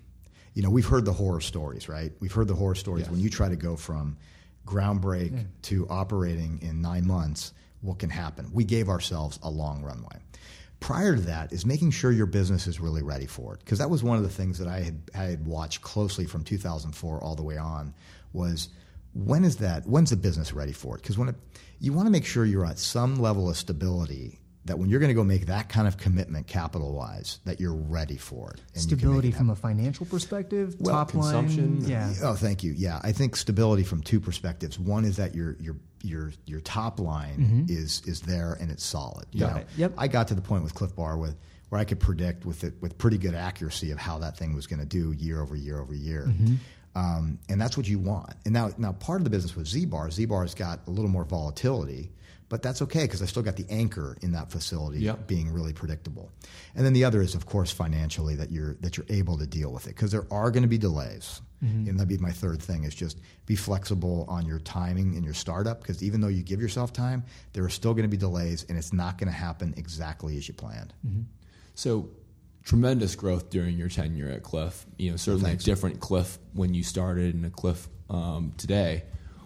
[0.54, 2.12] You know, we've heard the horror stories, right?
[2.20, 3.10] We've heard the horror stories Yes.
[3.10, 4.16] when you try to go from
[4.64, 5.42] groundbreak Yeah.
[5.62, 7.52] to operating in nine months.
[7.80, 8.50] What can happen?
[8.52, 10.18] We gave ourselves a long runway.
[10.80, 13.90] Prior to that is making sure your business is really ready for it, because that
[13.90, 17.34] was one of the things that I had I had watched closely from 2004 all
[17.34, 17.92] the way on
[18.32, 18.68] was
[19.24, 21.02] when is that when's the business ready for it?
[21.02, 21.34] Because when it,
[21.80, 25.08] you want to make sure you're at some level of stability that when you're going
[25.08, 28.60] to go make that kind of commitment capital wise that you're ready for it.
[28.74, 31.90] and you can make Stability it from a financial perspective, Well, top consumption, line.
[31.90, 32.12] Yeah.
[32.22, 32.72] Oh, thank you.
[32.72, 34.78] Yeah, I think stability from two perspectives.
[34.78, 37.64] One is that your your your your top line mm-hmm.
[37.68, 39.26] is is there and it's solid.
[39.32, 39.66] You Got know, it.
[39.78, 39.92] Yep.
[39.98, 41.36] I got to the point with Clif Bar with
[41.70, 44.66] where I could predict with it with pretty good accuracy of how that thing was
[44.66, 46.26] going to do year over year over year.
[46.28, 46.54] Mm-hmm.
[46.94, 48.34] Um, and that's what you want.
[48.44, 51.10] And now, now part of the business with Z Bar, Z Bar's got a little
[51.10, 52.10] more volatility,
[52.48, 55.26] but that's okay because I still got the anchor in that facility Yep.
[55.26, 56.32] being really predictable.
[56.74, 59.70] And then the other is, of course, financially that you're that you're able to deal
[59.70, 61.40] with it because there are going to be delays.
[61.60, 65.34] And that'd be my third thing is just be flexible on your timing in your
[65.34, 68.64] startup because even though you give yourself time, there are still going to be delays
[68.68, 70.94] and it's not going to happen exactly as you planned.
[71.74, 72.10] So
[72.68, 74.84] tremendous growth during your tenure at Clif.
[74.98, 79.04] You know, certainly a different Clif when you started and a Clif um, today.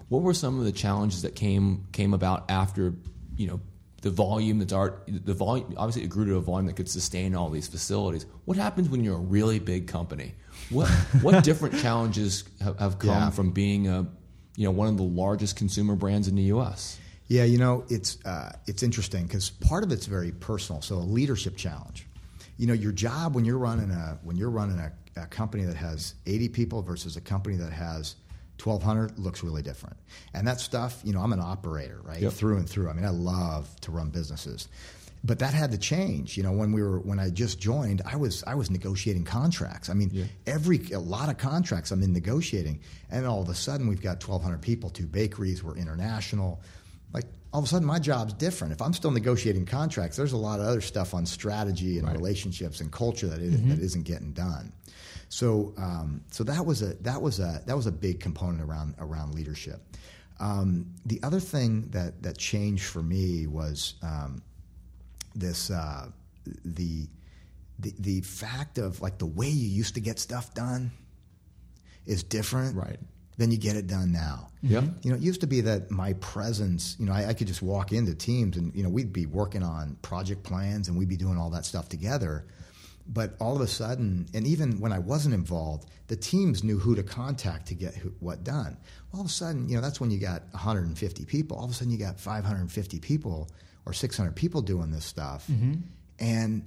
[0.09, 2.95] What were some of the challenges that came came about after
[3.37, 3.61] you know
[4.03, 7.37] the volume that's art the volume obviously it grew to a volume that could sustain
[7.37, 8.27] all these facilities.
[8.45, 10.35] What happens when you're a really big company?
[10.71, 10.89] What
[11.23, 13.31] what different challenges have, have come Yeah.
[13.31, 14.07] from being a
[14.57, 16.99] you know one of the largest consumer brands in the U.S.
[17.29, 20.83] Yeah, you know, it's uh, it's interesting because part of it's very personal.
[20.83, 22.07] So a leadership challenge.
[22.59, 25.77] You know, your job when you're running a when you're running a, a company that
[25.77, 28.17] has 80 people versus a company that has
[28.63, 29.97] 1,200 looks really different.
[30.35, 32.33] And that stuff, you know, I'm an operator, right, Yep.
[32.33, 32.89] through and through.
[32.89, 34.69] I mean, I love to run businesses.
[35.25, 36.37] But that had to change.
[36.37, 39.89] You know, when we were when I just joined, I was I was negotiating contracts.
[39.89, 40.25] I mean, Yeah.
[40.47, 44.21] every a lot of contracts I'm in negotiating, and all of a sudden we've got
[44.23, 46.61] 1,200 people, two bakeries, we're international.
[47.13, 48.73] Like all of a sudden my job's different.
[48.73, 52.17] If I'm still negotiating contracts, there's a lot of other stuff on strategy and Right.
[52.17, 54.73] relationships and culture that is, that isn't getting done.
[55.29, 58.95] So um, so that was a that was a that was a big component around
[58.99, 59.81] around leadership.
[60.41, 63.95] Um, the other thing that that changed for me was.
[64.03, 64.43] Um,
[65.35, 66.09] this uh,
[66.65, 67.09] the,
[67.79, 70.91] the the fact of like the way you used to get stuff done
[72.05, 72.99] is different Right.
[73.39, 74.49] Than you get it done now.
[74.63, 74.85] Yep.
[75.03, 77.63] You know, it used to be that my presence, you know, I, I could just
[77.63, 81.17] walk into teams and you know we'd be working on project plans and we'd be
[81.17, 82.45] doing all that stuff together.
[83.09, 86.95] But all of a sudden, and even when I wasn't involved, the teams knew who
[86.95, 88.77] to contact to get who, what done.
[89.13, 91.57] All of a sudden, you know, that's when you got 150 people.
[91.57, 93.51] All of a sudden, you got 550 people
[93.85, 95.81] or 600 people doing this stuff, mm-hmm.
[96.21, 96.63] and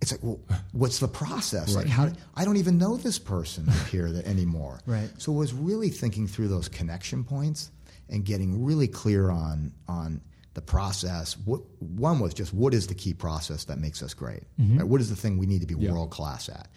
[0.00, 0.40] it's like, well,
[0.72, 1.74] what's the process?
[1.74, 2.10] Like, how?
[2.34, 4.80] I don't even know this person up here that anymore.
[4.86, 5.10] Right.
[5.18, 7.70] So it was really thinking through those connection points
[8.08, 10.20] and getting really clear on on
[10.54, 11.36] the process.
[11.44, 14.42] What one was just what is the key process that makes us great?
[14.58, 14.82] Right?
[14.86, 15.92] What is the thing we need to be Yeah.
[15.92, 16.68] world class at?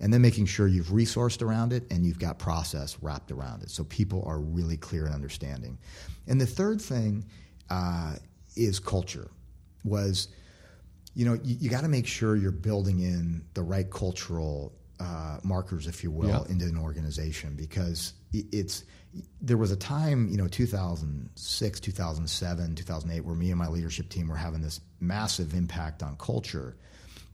[0.00, 3.70] And then making sure you've resourced around it and you've got process wrapped around it,
[3.70, 5.78] so people are really clear and understanding.
[6.26, 7.24] And the third thing
[7.70, 8.16] uh,
[8.56, 9.30] is culture.
[9.84, 10.28] Was
[11.14, 15.38] you know, you, you got to make sure you're building in the right cultural uh,
[15.42, 16.52] markers, if you will, Yeah.
[16.52, 18.84] into an organization because it's.
[19.42, 24.28] There was a time, you know, 2006, 2007, 2008, where me and my leadership team
[24.28, 26.76] were having this massive impact on culture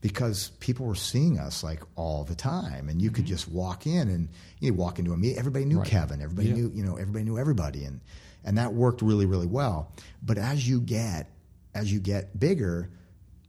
[0.01, 4.09] because people were seeing us like all the time, and you could just walk in
[4.09, 4.29] and
[4.61, 5.38] you walk into a meeting.
[5.38, 5.87] Everybody knew Right.
[5.88, 6.21] Kevin.
[6.21, 6.55] Everybody Yeah.
[6.55, 8.01] knew, you know, everybody knew everybody, and
[8.45, 9.93] and that worked really, really well.
[10.23, 11.31] But as you get
[11.75, 12.91] as you get bigger,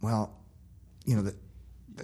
[0.02, 0.36] well,
[1.06, 1.36] you know, the,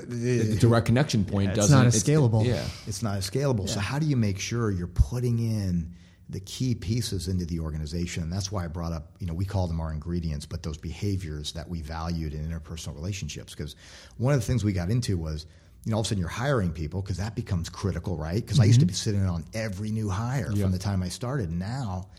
[0.05, 1.88] the, The direct connection point it's doesn't.
[1.88, 2.45] It's not as scalable.
[2.45, 2.63] Yeah.
[2.88, 3.69] it's not as scalable.
[3.69, 5.93] So how do you make sure you're putting in
[6.29, 8.23] the key pieces into the organization?
[8.23, 10.77] And that's why I brought up, you know, we call them our ingredients, but those
[10.77, 13.53] behaviors that we valued in interpersonal relationships.
[13.55, 13.75] Because
[14.17, 15.45] one of the things we got into was,
[15.86, 18.43] you know, all of a sudden you're hiring people because that becomes critical, right?
[18.43, 18.89] Because I used to mm-hmm.
[18.89, 20.63] be sitting on every new hire Yeah.
[20.63, 21.51] from the time I started.
[21.51, 22.10] Now,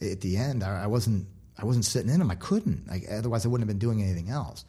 [0.00, 1.26] at the end, I, I wasn't.
[1.58, 2.30] I wasn't sitting in them.
[2.30, 2.86] I couldn't.
[2.90, 4.66] I, otherwise, I wouldn't have been doing anything else.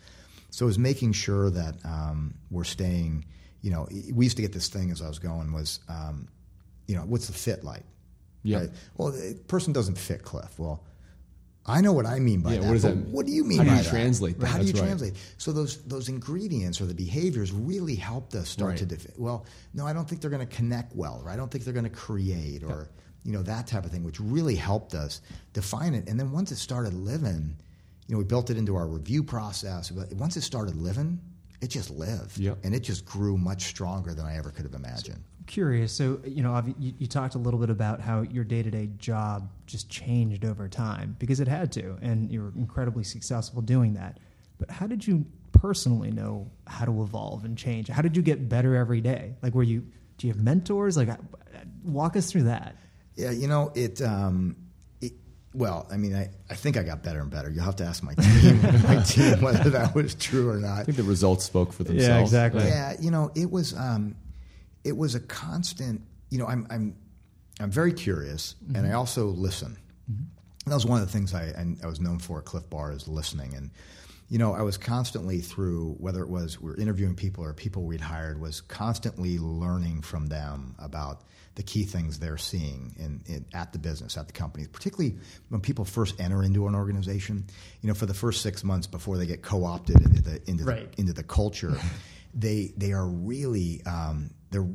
[0.50, 3.26] So it was making sure that um, we're staying.
[3.62, 6.28] You know, we used to get this thing as I was going was, um,
[6.88, 7.84] you know, what's the fit like?
[8.44, 8.60] Yeah.
[8.60, 8.70] Right?
[8.96, 10.58] Well, the person doesn't fit, Clif.
[10.58, 10.84] Well,
[11.66, 12.70] I know what I mean by Yeah, that.
[12.70, 13.12] what that mean?
[13.12, 13.90] What do you mean How do by you that?
[13.90, 14.46] translate that?
[14.48, 14.88] How do you That's right.
[14.88, 15.14] translate?
[15.38, 18.78] So those those ingredients or the behaviors really helped us start Right.
[18.80, 18.86] to.
[18.86, 21.66] Defi- well, no, I don't think they're going to connect well, or I don't think
[21.66, 22.88] they're going to create, or
[23.26, 25.20] you know, that type of thing, which really helped us
[25.52, 26.08] define it.
[26.08, 27.58] And then once it started living,
[28.08, 29.90] you know, we built it into our review process.
[29.90, 31.20] But once it started living,
[31.62, 32.60] it just lived, Yep.
[32.64, 35.24] and it just grew much stronger than I ever could have imagined.
[35.48, 35.94] curious.
[35.94, 38.90] So, you know, you, you talked a little bit about how your day to day
[38.98, 43.94] job just changed over time because it had to, and you were incredibly successful doing
[43.94, 44.20] that.
[44.58, 47.88] But how did you personally know how to evolve and change?
[47.88, 49.36] How did you get better every day?
[49.42, 49.86] Like, were you,
[50.18, 50.98] do you have mentors?
[50.98, 51.16] Like, uh,
[51.84, 52.76] walk us through that.
[53.16, 54.02] Yeah, you know it.
[54.02, 54.67] Um, it
[55.58, 57.50] well, I mean, I, I think I got better and better.
[57.50, 60.80] You'll have to ask my team, my team whether that was true or not.
[60.80, 62.08] I think the results spoke for themselves.
[62.08, 62.64] Yeah, exactly.
[62.64, 64.16] Yeah, you know, it was um,
[64.84, 66.02] it was a constant.
[66.30, 66.96] You know, I'm I'm
[67.60, 69.78] I'm very curious, and I also listen.
[70.68, 72.92] That was one of the things I I, I was known for at Clif Bar
[72.92, 73.72] is listening, and
[74.30, 77.84] you know, I was constantly through whether it was we are interviewing people or people
[77.84, 81.24] we'd hired was constantly learning from them about
[81.58, 85.18] the key things they're seeing in, in at the business at the company particularly
[85.50, 87.44] when people first enter into an organization
[87.82, 90.92] you know for the first six months before they get co-opted into the into Right.
[90.92, 91.76] the into the culture
[92.34, 94.68] they they are really um, they're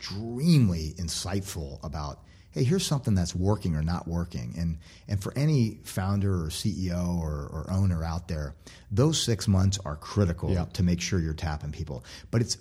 [0.00, 2.20] extremely insightful about
[2.52, 4.78] hey here's something that's working or not working and
[5.08, 8.54] and for any founder or ceo or, or owner out there
[8.90, 10.64] those six months are critical Yeah.
[10.74, 12.56] to make sure you're tapping people but it's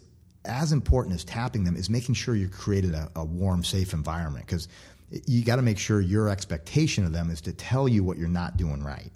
[0.45, 4.45] as important as tapping them is making sure you created a, a warm safe environment
[4.45, 4.67] because
[5.25, 8.27] you got to make sure your expectation of them is to tell you what you're
[8.27, 9.11] not doing right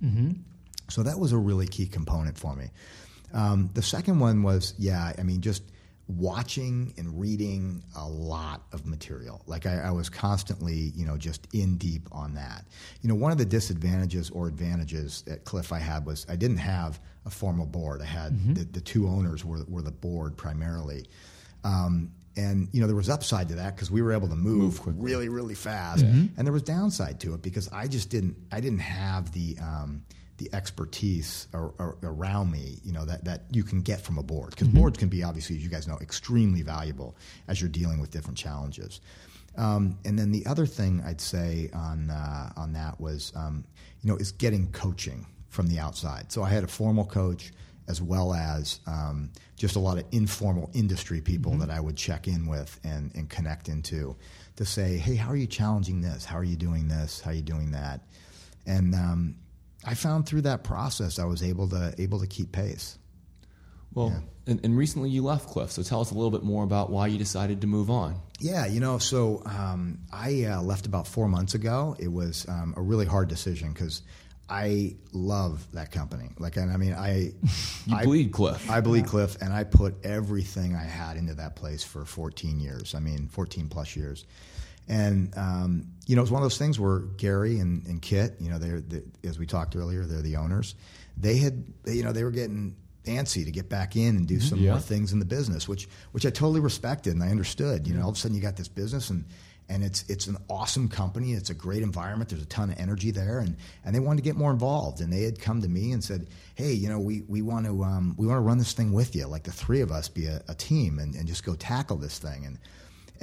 [0.90, 2.70] so that was a really key component for me.
[3.34, 5.64] Um, the second one was, yeah, I mean, just
[6.18, 9.42] watching and reading a lot of material.
[9.46, 12.66] Like I, I was constantly, you know, just in deep on that.
[13.02, 16.58] You know, one of the disadvantages or advantages at Clif I had was I didn't
[16.58, 18.02] have a formal board.
[18.02, 21.06] I had the, the two owners were, were the board primarily.
[21.64, 24.82] Um, and you know there was upside to that because we were able to move,
[24.86, 26.04] really really fast
[26.38, 30.04] and there was downside to it because i just didn't i didn't have the um,
[30.38, 34.24] the expertise ar- ar- around me you know that, that you can get from a
[34.24, 37.16] board because boards can be obviously as you guys know extremely valuable
[37.48, 39.02] as you're dealing with different challenges
[39.58, 43.64] um, and then the other thing i'd say on uh, on that was um,
[44.02, 47.52] you know is getting coaching from the outside so i had a formal coach
[47.88, 52.28] as well as um, just a lot of informal industry people that I would check
[52.28, 54.16] in with and, and connect into
[54.56, 56.24] to say, hey, how are you challenging this?
[56.26, 57.20] How are you doing this?
[57.20, 58.02] How are you doing that?
[58.66, 59.36] And um,
[59.86, 62.98] I found through that process I was able to able to keep pace.
[63.94, 66.90] Well, and, and recently you left Clif, so tell us a little bit more about
[66.90, 68.20] why you decided to move on.
[68.40, 71.96] Yeah, you know, so um, I uh, left about four months ago.
[72.00, 74.02] It was um, a really hard decision because
[74.50, 76.30] I love that company.
[76.40, 77.34] Like, and I mean, I
[77.86, 78.70] You I, bleed Clif.
[78.70, 82.96] I bleed Clif, and I put everything I had into that place for 14 years.
[82.96, 84.26] I mean, 14 plus years.
[84.88, 88.50] And um, you know, it's one of those things where Gary and, and Kit, you
[88.50, 90.76] know, they're the, as we talked earlier, they're the owners.
[91.18, 92.76] They had, you know, they were getting
[93.06, 94.72] antsy to get back in and do some Yeah.
[94.72, 97.88] more things in the business, which which I totally respected and I understood.
[97.88, 99.26] You know, all of a sudden you got this business and
[99.70, 101.32] and it's it's an awesome company.
[101.34, 102.30] It's a great environment.
[102.30, 103.56] There's a ton of energy there, and
[103.86, 105.00] and they wanted to get more involved.
[105.00, 107.82] And they had come to me and said, "Hey, you know, we we want to
[107.84, 110.26] um, we want to run this thing with you, like the three of us be
[110.26, 112.60] a, a team and, and just go tackle this thing." And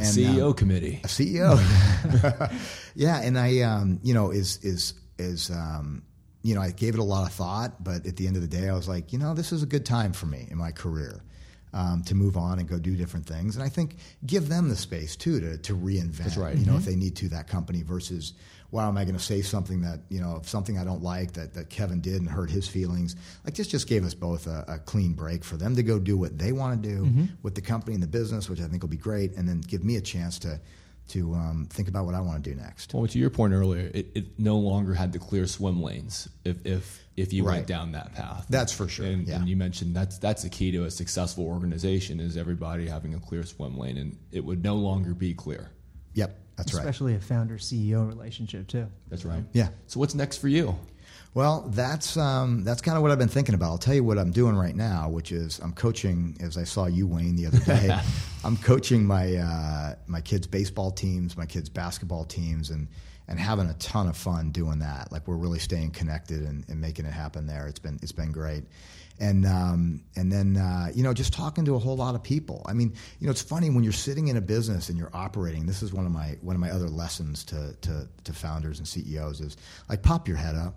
[0.01, 1.01] and CEO um, committee.
[1.05, 2.53] a CEO.
[2.95, 6.03] yeah, and I, um, you know, is is is um,
[6.43, 8.49] you know, I gave it a lot of thought, but at the end of the
[8.49, 10.73] day, I was like, you know, this is a good time for me in my
[10.73, 11.23] career
[11.73, 13.97] um, to move on and go do different things, and I think
[14.27, 16.17] give them the space too to to reinvent.
[16.17, 16.57] That's right.
[16.57, 18.35] You know, if they need to, that company versus.
[18.73, 21.55] Wow, am I going to say something that you know, something I don't like that,
[21.55, 23.17] that Kevin did and hurt his feelings?
[23.45, 26.17] Like this just gave us both a, a clean break for them to go do
[26.17, 28.89] what they want to do with the company and the business, which I think will
[28.89, 30.61] be great, and then give me a chance to
[31.09, 32.95] to um, think about what I want to do next.
[32.95, 36.65] Well, to your point earlier, it, it no longer had the clear swim lanes if
[36.65, 37.57] if if you Right.
[37.57, 38.47] went down that path.
[38.49, 39.35] That's for sure, And, yeah.
[39.37, 43.19] and you mentioned that's that's the key to a successful organization is everybody having a
[43.19, 45.71] clear swim lane, and it would no longer be clear.
[46.15, 46.81] Yep, that's right.
[46.81, 48.87] Especially a founder CEO relationship, too.
[49.09, 49.43] That's right.
[49.53, 49.69] Yeah.
[49.87, 50.77] So what's next for you?
[51.33, 53.71] Well, that's um, that's kind of what I've been thinking about.
[53.71, 56.37] I'll tell you what I'm doing right now, which is I'm coaching.
[56.41, 57.97] As I saw you, Wayne, the other day,
[58.45, 62.89] I'm coaching my uh, my kids' baseball teams, my kids' basketball teams, and
[63.29, 65.13] and having a ton of fun doing that.
[65.13, 67.69] Like we're really staying connected and, and making it happen there.
[67.69, 68.65] It's been it's been great.
[69.21, 72.63] And um, and then uh, you know just talking to a whole lot of people.
[72.67, 75.67] I mean, you know, it's funny when you're sitting in a business and you're operating.
[75.67, 78.89] This is one of my one of my other lessons to to, to founders and
[78.89, 79.57] CEOs is
[79.91, 80.75] like pop your head up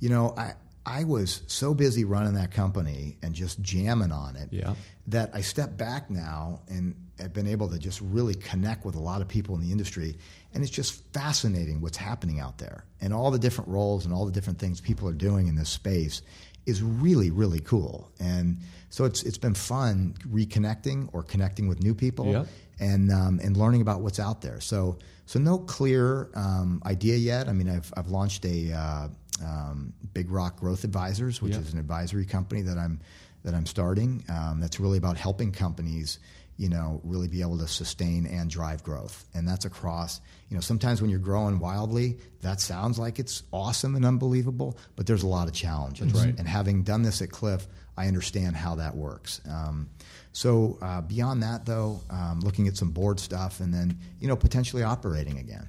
[0.00, 0.54] you know, I,
[0.86, 4.74] I was so busy running that company and just jamming on it Yeah.
[5.08, 8.98] that I step back now and have been able to just really connect with a
[8.98, 10.16] lot of people in the industry.
[10.54, 14.24] And it's just fascinating what's happening out there and all the different roles and all
[14.24, 16.22] the different things people are doing in this space
[16.70, 18.10] is really, really cool.
[18.18, 18.58] And
[18.88, 22.44] so it's, it's been fun reconnecting or connecting with new people Yeah.
[22.78, 24.60] and, um, and learning about what's out there.
[24.60, 27.48] So, so no clear um, idea yet.
[27.48, 29.08] I mean, I've, I've launched a uh,
[29.44, 31.60] um, Big Rock Growth Advisors, which Yeah.
[31.60, 33.00] is an advisory company that I'm
[33.42, 34.22] that I'm starting.
[34.28, 36.18] Um, that's really about helping companies,
[36.60, 39.24] you know, really be able to sustain and drive growth.
[39.32, 43.96] And that's across, you know, sometimes when you're growing wildly, that sounds like it's awesome
[43.96, 46.12] and unbelievable, but there's a lot of challenges.
[46.12, 46.38] That's right.
[46.38, 49.40] And having done this at Clif, I understand how that works.
[49.48, 49.88] Um,
[50.32, 54.36] so uh, beyond that, though, um, looking at some board stuff and then, you know,
[54.36, 55.66] potentially operating again.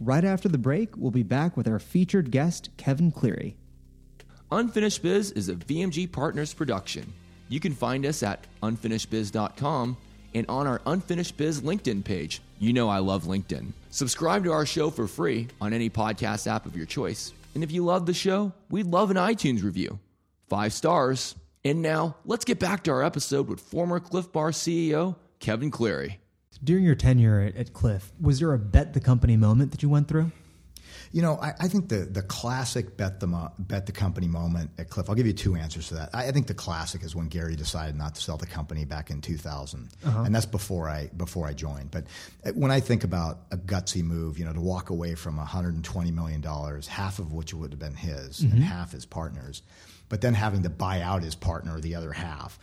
[0.00, 3.54] Right after the break, we'll be back with our featured guest, Kevin Cleary.
[4.50, 7.12] Unfinished Biz is a VMG Partners production.
[7.48, 9.96] You can find us at unfinishedbiz.com
[10.34, 12.40] and on our Unfinished Biz LinkedIn page.
[12.58, 13.72] You know I love LinkedIn.
[13.90, 17.32] Subscribe to our show for free on any podcast app of your choice.
[17.54, 20.00] And if you love the show, we'd love an iTunes review.
[20.48, 21.36] Five stars.
[21.64, 26.18] And now, let's get back to our episode with former Clif Bar CEO Kevin Cleary.
[26.62, 29.88] During your tenure at, at Clif, was there a bet the company moment that you
[29.88, 30.32] went through?
[31.14, 34.70] You know, I, I think the, the classic bet the mo- bet the company moment
[34.78, 35.08] at Clif.
[35.08, 36.10] I'll give you two answers to that.
[36.12, 39.10] I, I think the classic is when Gary decided not to sell the company back
[39.10, 41.92] in 2000, and that's before I before I joined.
[41.92, 42.06] But
[42.44, 46.10] uh, when I think about a gutsy move, you know, to walk away from 120
[46.10, 49.62] million dollars, half of which would have been his and half his partners,
[50.08, 52.58] but then having to buy out his partner the other half.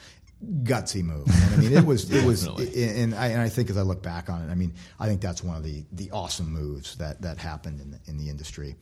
[0.63, 1.27] Gutsy move.
[1.27, 2.11] And I mean, it was.
[2.11, 2.45] It was.
[2.45, 5.21] And I, and I think as I look back on it, I mean, I think
[5.21, 8.75] that's one of the, the awesome moves that, that happened in the, in the industry.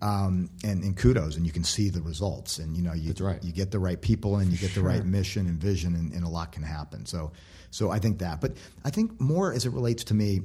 [0.00, 2.58] Um, and, and kudos, and you can see the results.
[2.58, 3.42] And you know, you right.
[3.44, 4.82] you get the right people, and you get Sure.
[4.82, 7.04] the right mission and vision, and, and a lot can happen.
[7.06, 7.32] So,
[7.70, 8.40] so I think that.
[8.40, 10.42] But I think more as it relates to me,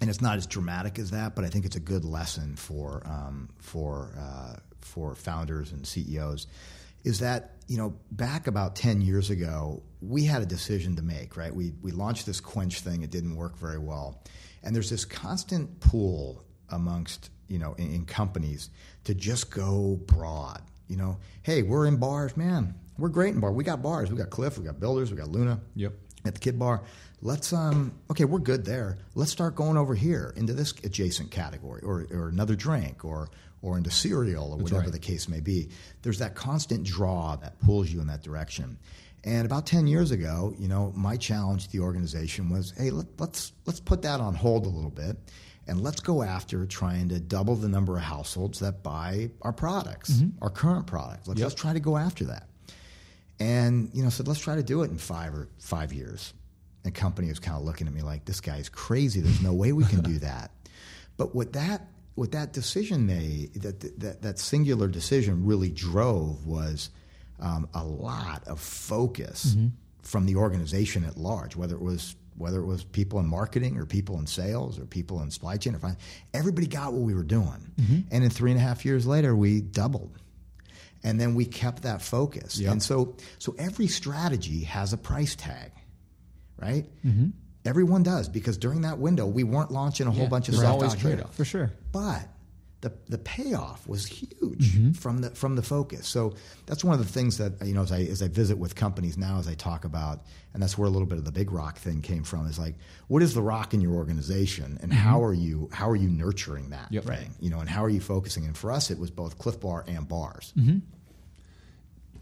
[0.00, 3.02] and it's not as dramatic as that, but I think it's a good lesson for
[3.04, 6.46] um, for uh, for founders and CEOs.
[7.08, 11.38] Is that you know back about ten years ago, we had a decision to make.
[11.38, 13.02] Right, we we launched this Quench thing.
[13.02, 14.22] It didn't work very well,
[14.62, 18.68] and there's this constant pull amongst you know in, in companies
[19.04, 20.60] to just go broad.
[20.86, 22.74] You know, hey, we're in bars, man.
[22.98, 23.54] We're great in bars.
[23.54, 24.10] We got bars.
[24.10, 24.58] We got Clif.
[24.58, 25.10] We got Builders.
[25.10, 25.92] We got Luna Yep.
[26.26, 26.82] at the kid bar.
[27.22, 28.98] Let's um okay, we're good there.
[29.14, 33.30] Let's start going over here into this adjacent category or, or another drink or
[33.62, 34.92] or into cereal or whatever right.
[34.92, 35.68] the case may be.
[36.02, 38.78] There's that constant draw that pulls you in that direction.
[39.24, 43.06] And about 10 years ago, you know, my challenge to the organization was, hey, let,
[43.18, 45.16] let's let's put that on hold a little bit
[45.66, 50.12] and let's go after trying to double the number of households that buy our products,
[50.12, 50.42] mm-hmm.
[50.42, 51.26] our current products.
[51.26, 51.46] Let's, Yep.
[51.46, 52.48] let's try to go after that
[53.40, 56.34] and you know said let's try to do it in five or five years
[56.84, 59.72] and company was kind of looking at me like this guy's crazy there's no way
[59.72, 60.50] we can do that
[61.16, 61.86] but what that
[62.18, 66.90] what that decision made that that, that singular decision really drove was
[67.40, 69.68] um, a lot of focus mm-hmm.
[70.02, 73.84] from the organization at large whether it was whether it was people in marketing or
[73.84, 76.00] people in sales or people in supply chain or finance,
[76.32, 78.00] everybody got what we were doing mm-hmm.
[78.10, 80.18] and in three and a half years later we doubled
[81.04, 82.58] and then we kept that focus.
[82.58, 82.72] Yep.
[82.72, 85.70] And so, so every strategy has a price tag,
[86.60, 86.86] right?
[87.04, 87.28] Mm-hmm.
[87.68, 90.62] Everyone does because during that window we weren't launching a whole Yeah, bunch of there's
[90.64, 91.24] stuff always out here.
[91.32, 91.70] For sure.
[91.92, 92.26] But
[92.80, 94.92] the the payoff was huge mm-hmm.
[94.92, 96.06] from the from the focus.
[96.06, 96.34] So
[96.66, 99.18] that's one of the things that you know as I as I visit with companies
[99.18, 100.22] now as I talk about,
[100.54, 102.46] and that's where a little bit of the big rock thing came from.
[102.46, 102.76] Is like,
[103.08, 105.00] what is the rock in your organization, and mm-hmm.
[105.00, 107.04] how are you how are you nurturing that Yep.
[107.04, 107.34] thing?
[107.40, 108.46] You know, and how are you focusing?
[108.46, 110.52] And for us, it was both Clif Bar and bars.
[110.56, 110.78] Mm-hmm.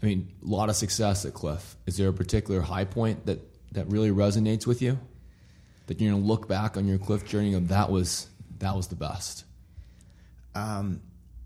[0.01, 1.75] I mean, a lot of success at Clif.
[1.85, 3.39] Is there a particular high point that,
[3.73, 4.99] that really resonates with you?
[5.87, 8.27] That you're going to look back on your Clif journey and that was
[8.59, 9.43] that was the best.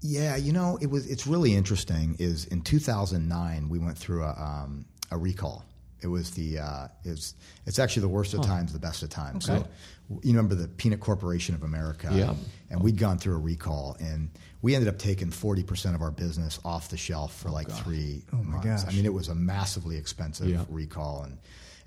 [0.04, 1.06] Yeah, you know, it was.
[1.08, 2.16] It's really interesting.
[2.18, 5.64] Is in 2009 we went through a um, a recall.
[6.02, 7.36] It was the uh, it's
[7.68, 9.48] it's actually the worst of times, the best of times.
[9.48, 9.60] Okay.
[9.60, 12.34] So you remember the Peanut Corporation of America, Yeah.
[12.72, 14.32] and we'd gone through a recall, and
[14.64, 18.24] we ended up taking 40 percent of our business off the shelf for like three
[18.34, 18.82] Oh, my months.
[18.82, 18.96] I gosh.
[18.96, 20.66] mean, it was a massively expensive Yeah.
[20.68, 21.38] recall and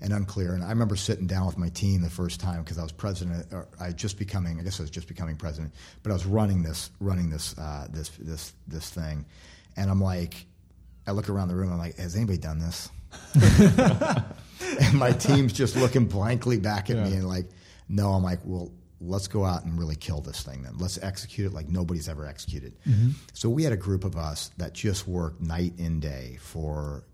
[0.01, 0.53] and unclear.
[0.53, 3.47] And I remember sitting down with my team the first time because I was president,
[3.51, 5.73] or I just becoming, I guess I was just becoming president,
[6.03, 9.25] but I was running this running this uh, this this this thing,
[9.77, 10.45] and I'm like,
[11.07, 12.89] I look around the room, I'm like, has anybody done this?
[14.81, 17.47] and my team's just looking blankly back at me and like,
[17.87, 18.11] no.
[18.11, 20.63] I'm like, well, let's go out and really kill this thing.
[20.63, 22.73] Then let's execute it like nobody's ever executed.
[22.87, 23.11] Mm-hmm.
[23.33, 27.05] So we had a group of us that just worked night and day for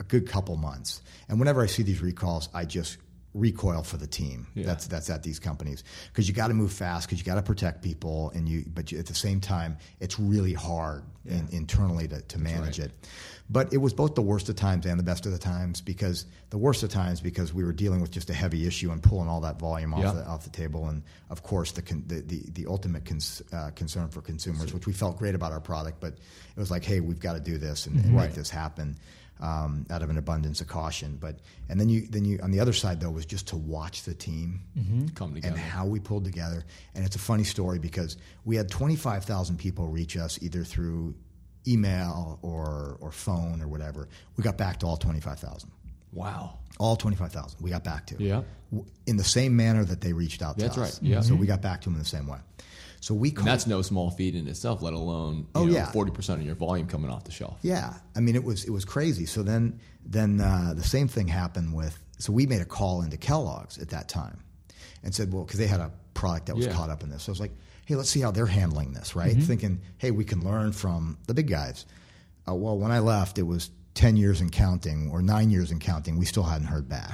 [0.00, 1.00] a good couple months.
[1.28, 2.98] And whenever I see these recalls, I just
[3.34, 4.64] recoil for the team Yeah.
[4.64, 7.42] that's that's at these companies because you got to move fast because you got to
[7.42, 12.08] protect people and you but you, at the same time it's really hard in, internally
[12.08, 12.88] to, to manage right.
[12.88, 13.08] it
[13.50, 16.24] but it was both the worst of times and the best of the times because
[16.48, 19.28] the worst of times because we were dealing with just a heavy issue and pulling
[19.28, 20.12] all that volume off, Yeah.
[20.12, 23.70] the, off the table and of course the con, the, the, the ultimate cons, uh,
[23.76, 27.00] concern for consumers which we felt great about our product but it was like hey
[27.00, 28.28] we've got to do this and, and Right.
[28.28, 28.96] make this happen
[29.40, 32.58] um, out of an abundance of caution but and then you then you on the
[32.60, 34.60] other side though was just to watch the team
[35.14, 35.54] Come together.
[35.54, 36.64] and how we pulled together.
[36.94, 41.14] And it's a funny story because we had 25,000 people reach us either through
[41.66, 44.08] email or, or phone or whatever.
[44.36, 45.70] We got back to all 25,000.
[46.12, 46.58] Wow.
[46.78, 48.22] All 25,000 we got back to.
[48.22, 48.42] Yeah.
[49.06, 51.00] In the same manner that they reached out to That's us.
[51.02, 51.20] right, yeah.
[51.20, 52.38] So we got back to them in the same way.
[53.00, 53.48] So we And called.
[53.48, 55.92] that's no small feat in itself, let alone you Oh, know, yeah.
[55.92, 57.58] 40% of your volume coming off the shelf.
[57.62, 59.24] Yeah, I mean it was it was crazy.
[59.26, 61.98] So then then uh, the same thing happened with.
[62.18, 64.38] So we made a call into Kellogg's at that time,
[65.04, 66.72] and said, well, because they had a product that was Yeah.
[66.72, 67.22] caught up in this.
[67.24, 67.52] So I was like,
[67.84, 69.30] hey, let's see how they're handling this, right?
[69.32, 69.40] Mm-hmm.
[69.42, 71.86] Thinking, hey, we can learn from the big guys.
[72.48, 75.80] Uh, well, when I left, it was ten years and counting, or nine years and
[75.80, 76.16] counting.
[76.16, 77.12] We still hadn't heard back.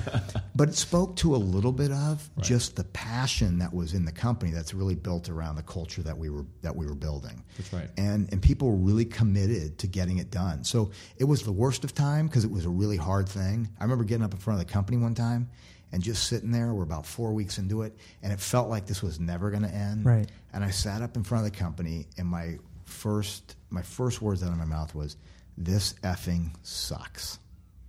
[0.54, 4.12] but it spoke to a little bit of just the passion that was in the
[4.12, 7.70] company that's really built around the culture that we were that we were building That's
[7.74, 7.90] right.
[7.98, 10.64] and and people were really committed to getting it done.
[10.64, 13.68] So it was the worst of time because it was a really hard thing.
[13.78, 15.50] I remember getting up in front of the company one time
[15.92, 16.72] and just sitting there.
[16.72, 19.74] We're about four weeks into it, and it felt like this was never going to
[19.74, 20.06] end.
[20.06, 20.30] Right.
[20.54, 22.56] And I sat up in front of the company, and my
[22.86, 25.16] first my first words out of my mouth was,
[25.56, 27.38] "This effing sucks."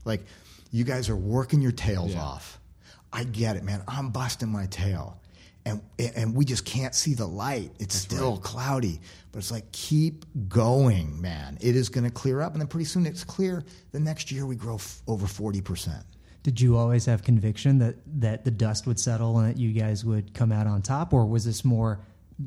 [0.05, 0.25] Like,
[0.71, 2.21] you guys are working your tails Yeah.
[2.23, 2.59] off.
[3.11, 3.83] I get it, man.
[3.87, 5.19] I'm busting my tail.
[5.65, 7.71] And, and we just can't see the light.
[7.79, 8.99] It's still cloudy,
[9.31, 11.57] but it's like keep going, man.
[11.61, 13.63] It is going to clear up, and then pretty soon it's clear.
[13.93, 16.03] The next year we grow f- over forty percent.
[16.41, 20.03] Did you always have conviction that that the dust would settle and that you guys
[20.03, 22.01] would come out on top, or was this more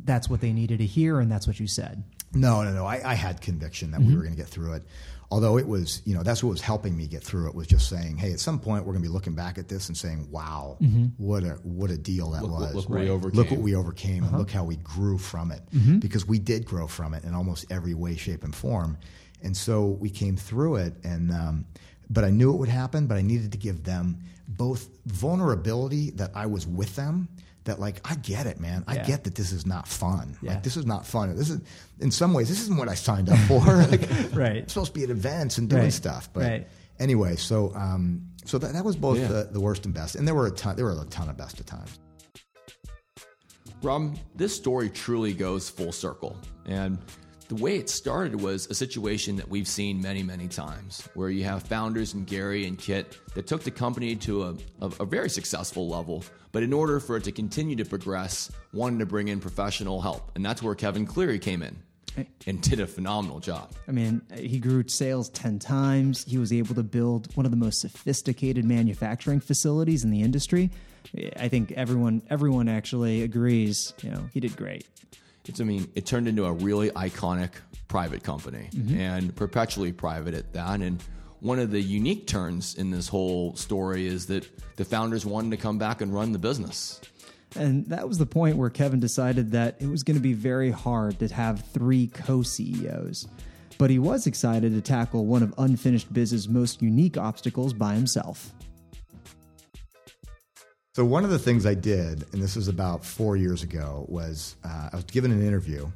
[0.05, 2.03] that's what they needed to hear and that's what you said?
[2.41, 2.87] No, no, no.
[2.87, 4.17] I, I had conviction that we mm-hmm.
[4.17, 4.83] were going to get through it.
[5.29, 7.89] Although it was, you know, that's what was helping me get through it was just
[7.89, 10.29] saying, hey, at some point we're going to be looking back at this and saying,
[10.31, 11.07] wow, mm-hmm.
[11.17, 12.75] what a what a deal that Look was.
[12.75, 13.37] look what we overcame.
[13.37, 13.59] Look overcame.
[13.59, 14.39] what we overcame, and uh-huh.
[14.39, 15.99] look how we grew from it mm-hmm.
[15.99, 18.99] because we did grow from it in almost every way, shape, and form.
[19.43, 21.67] And so we came through it, and um,
[22.09, 23.09] but I knew it would happen.
[23.09, 27.29] But I needed to give them both vulnerability that I was with them.
[27.67, 28.83] That like I get it, man.
[28.89, 29.05] I Yeah.
[29.07, 30.37] get that this is not fun.
[30.43, 30.55] Yeah.
[30.55, 31.35] Like this is not fun.
[31.37, 31.61] This is
[32.01, 33.59] in some ways this isn't what I signed up for.
[33.91, 34.63] like, Right.
[34.63, 35.93] I'm supposed to be at events and doing Right.
[35.93, 36.31] stuff.
[36.33, 36.69] But Right.
[36.99, 39.29] anyway, so um, so that, that was both Yeah.
[39.29, 40.77] the, the worst and best, and there were a ton.
[40.77, 41.99] There were a ton of best of times.
[43.83, 46.37] Rob, this story truly goes full circle.
[46.67, 46.99] And
[47.49, 51.45] the way it started was a situation that we've seen many, many times, where you
[51.45, 55.31] have founders and Gary and Kit that took the company to a, a, a very
[55.31, 56.25] successful level.
[56.53, 60.33] But in order for it to continue to progress, wanted to bring in professional help.
[60.35, 61.77] And that's where Kevin Cleary came in
[62.17, 62.25] eh.
[62.47, 63.71] and did a phenomenal job.
[63.87, 66.25] I mean, he grew sales 10 times.
[66.25, 70.71] He was able to build one of the most sophisticated manufacturing facilities in the industry.
[71.37, 74.85] I think everyone everyone actually agrees, you know, he did great.
[75.49, 77.51] It's, I mean, it turned into a really iconic
[77.89, 78.99] private company mm-hmm.
[78.99, 80.81] and perpetually private at that.
[80.81, 81.03] And
[81.41, 85.57] one of the unique turns in this whole story is that the founders wanted to
[85.57, 87.01] come back and run the business.
[87.55, 90.71] And that was the point where Kevin decided that it was going to be very
[90.71, 93.29] hard to have three co CEOs.
[93.79, 98.53] But he was excited to tackle one of Unfinished Biz's most unique obstacles by himself.
[100.97, 104.57] So one of the things I did, and this was about four years ago, was
[104.65, 105.91] uh, I was given an interview,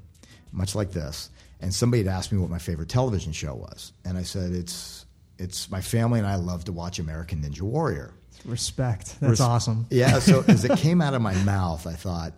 [0.53, 4.18] much like this, and somebody had asked me what my favorite television show was, and
[4.18, 5.07] I said it's
[5.38, 8.12] it's my family and I love to watch American Ninja Warrior.
[8.44, 9.18] Respect.
[9.20, 9.86] That's Res- awesome.
[9.88, 10.18] Yeah.
[10.18, 12.34] So as it came out of my mouth, I thought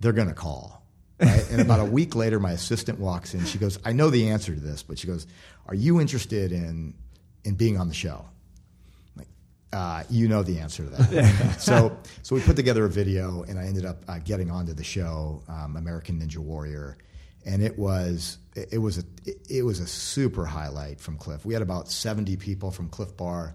[0.00, 0.84] they're going to call.
[1.20, 1.48] Right?
[1.52, 3.44] And about a week later, my assistant walks in.
[3.44, 5.28] She goes, "I know the answer to this, but she goes,
[5.66, 6.94] are you interested in
[7.44, 8.24] in being on the show?"
[9.72, 11.56] Uh, you know the answer to that.
[11.58, 14.84] so so we put together a video, and I ended up uh, getting onto the
[14.84, 16.98] show, um, American Ninja Warrior.
[17.44, 21.44] And it was it was a it, it was a super highlight from Clif.
[21.44, 23.54] We had about seventy people from Clif Bar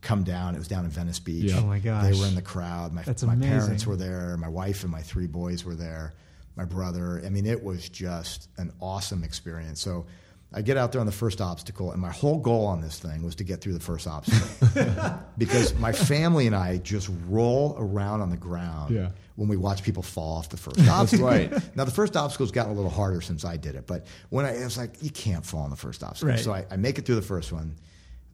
[0.00, 0.54] come down.
[0.54, 1.50] It was down in Venice Beach.
[1.50, 1.60] Yeah.
[1.60, 2.04] Oh my gosh.
[2.04, 2.92] They were in the crowd.
[2.92, 4.36] My, That's my parents were there.
[4.36, 6.14] My wife and my three boys were there.
[6.56, 7.22] My brother.
[7.24, 9.80] I mean, it was just an awesome experience.
[9.80, 10.06] So
[10.52, 13.22] I get out there on the first obstacle, and my whole goal on this thing
[13.22, 18.22] was to get through the first obstacle because my family and I just roll around
[18.22, 19.10] on the ground Yeah.
[19.36, 21.26] when we watch people fall off the first obstacle.
[21.26, 21.52] right.
[21.76, 24.52] Now the first obstacle's gotten a little harder since I did it, but when I,
[24.52, 26.30] it was like you can't fall on the first obstacle.
[26.30, 26.40] Right.
[26.40, 27.76] So I, I make it through the first one.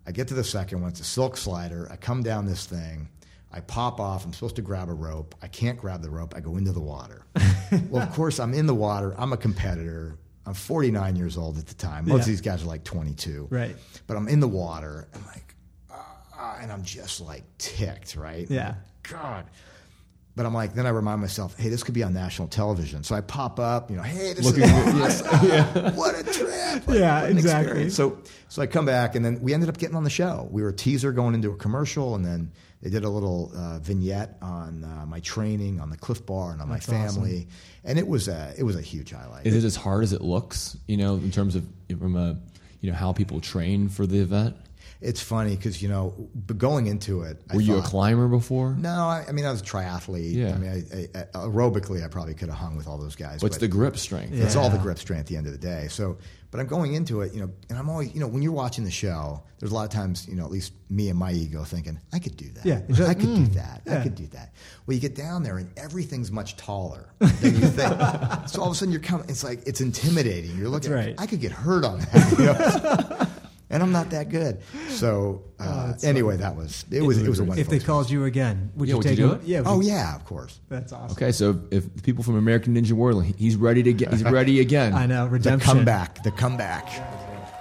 [0.06, 0.90] I get to the second one.
[0.90, 1.88] It's a silk slider.
[1.90, 3.08] I come down this thing.
[3.50, 4.24] I pop off.
[4.24, 5.34] I'm supposed to grab a rope.
[5.42, 6.34] I can't grab the rope.
[6.36, 7.24] I go into the water.
[7.90, 9.14] well, of course, I'm in the water.
[9.18, 10.16] I'm a competitor.
[10.46, 12.06] I'm 49 years old at the time.
[12.06, 12.20] Most Yeah.
[12.20, 13.48] of these guys are like 22.
[13.50, 13.76] Right.
[14.06, 15.08] But I'm in the water.
[15.14, 15.54] I'm like,
[15.90, 18.46] ah, and I'm just like ticked, right?
[18.50, 18.68] Yeah.
[18.68, 18.76] Like,
[19.10, 19.44] God.
[20.36, 23.04] But I'm like, then I remind myself, hey, this could be on national television.
[23.04, 24.62] So I pop up, you know, hey, this is
[25.22, 25.94] awesome.
[25.96, 26.88] What a trip.
[26.88, 27.84] Like, Yeah, exactly.
[27.84, 27.94] experience.
[27.94, 28.18] So,
[28.48, 30.48] so I come back, and then we ended up getting on the show.
[30.50, 32.50] We were a teaser going into a commercial, and then
[32.82, 36.60] they did a little uh, vignette on uh, my training, on the Clif Bar, and
[36.60, 37.46] on That's my family,
[37.84, 39.46] and it was a it was a huge highlight.
[39.46, 40.76] Is it as hard as it looks?
[40.88, 41.64] You know, in terms of
[41.98, 42.36] from a
[42.80, 44.56] you know how people train for the event.
[45.04, 48.74] It's funny because you know, but going into it, I Were you a climber before?
[48.74, 50.32] No, I, I mean I was a triathlete.
[50.32, 50.54] Yeah.
[50.54, 53.42] I mean, I, I, aerobically, I probably could have hung with all those guys.
[53.42, 54.32] What's but the grip strength?
[54.32, 55.88] It's all the grip strength at the end of the day.
[55.90, 56.16] So,
[56.50, 58.84] but I'm going into it, you know, and I'm always, you know, when you're watching
[58.84, 61.64] the show, there's a lot of times, you know, at least me and my ego
[61.64, 62.64] thinking, I could do that.
[62.64, 63.82] Yeah, it's I could mm, do that.
[63.90, 64.54] I could do that.
[64.86, 67.98] Well, you get down there and everything's much taller than you think.
[68.48, 70.56] so all of a sudden you're coming, it's like, it's intimidating.
[70.56, 71.14] You're looking, That's right.
[71.18, 72.34] I could get hurt on that.
[72.38, 73.26] you know?
[73.70, 74.60] And I'm not that good.
[74.88, 77.84] So uh, anyway, that was, it was, it was a wonderful If they experience.
[77.86, 79.42] called you again, would Yeah, you would you take do it?
[79.42, 79.46] it?
[79.46, 79.62] Yeah.
[79.64, 80.60] Oh yeah, of course.
[80.68, 81.16] That's awesome.
[81.16, 84.60] Okay, so if the people from American Ninja Warrior, he's ready to get, he's ready
[84.60, 84.92] again.
[84.94, 85.30] I know redemption.
[85.30, 85.72] The redemption.
[85.76, 86.88] comeback, the comeback.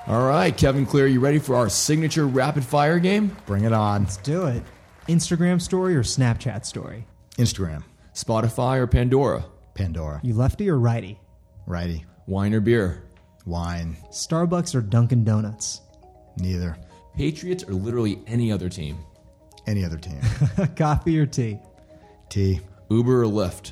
[0.08, 3.36] All right, Kevin Clear, you ready for our signature rapid fire game?
[3.46, 4.04] Bring it on.
[4.04, 4.62] Let's do it.
[5.08, 7.06] Instagram story or Snapchat story?
[7.38, 7.84] Instagram,
[8.14, 9.46] Spotify or Pandora?
[9.76, 11.20] Pandora, You lefty or righty?
[11.66, 13.04] righty, Wine or beer?
[13.46, 15.82] wine, Starbucks or Dunkin' Donuts?
[16.38, 16.78] Neither.
[17.16, 18.98] Patriots or literally any other team?
[19.68, 20.20] Any other team.
[20.76, 21.60] Coffee or tea?
[22.30, 22.60] Tea.
[22.90, 23.72] Uber or Lyft?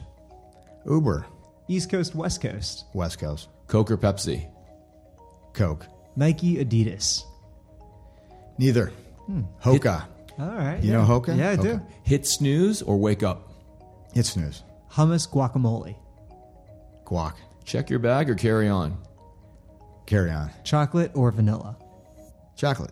[0.85, 1.25] Uber,
[1.67, 2.85] East Coast, West Coast?
[2.93, 4.49] West Coast, Coke or Pepsi?
[5.53, 5.85] Coke,
[6.15, 7.23] Nike, Adidas?
[8.57, 8.87] neither.
[9.27, 9.41] Hmm.
[9.63, 10.05] Hoka,
[10.39, 10.81] All right.
[10.83, 10.97] You yeah.
[10.97, 11.37] know Hoka?
[11.37, 11.79] Yeah, I do.
[12.03, 13.51] Hit snooze or wake up?
[14.13, 15.95] hit snooze, Hummus, guacamole?
[17.05, 17.33] guac,
[17.65, 18.97] Check your bag or carry on?
[20.07, 21.77] carry on, Chocolate or vanilla?
[22.55, 22.91] Chocolate,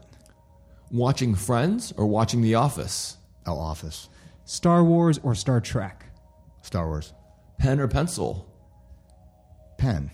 [0.92, 3.18] Watching Friends or watching The Office?
[3.46, 4.10] oh, office,
[4.46, 6.06] Star Wars or Star Trek?
[6.62, 7.14] Star Wars,
[7.58, 8.46] Pen or pencil?
[9.78, 10.12] pen,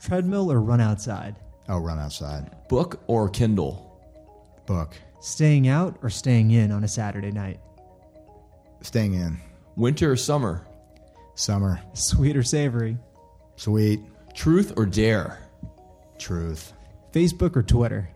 [0.00, 1.36] Treadmill or run outside?
[1.68, 3.90] oh, run outside, Book or Kindle?
[4.66, 7.58] book, Staying out or staying in on a Saturday night?
[8.82, 9.38] staying in,
[9.76, 10.66] Winter or summer?
[11.34, 12.96] summer, Sweet or savory?
[13.56, 14.00] sweet,
[14.34, 15.38] Truth or dare?
[16.18, 16.72] truth,
[17.12, 18.08] Facebook or Twitter?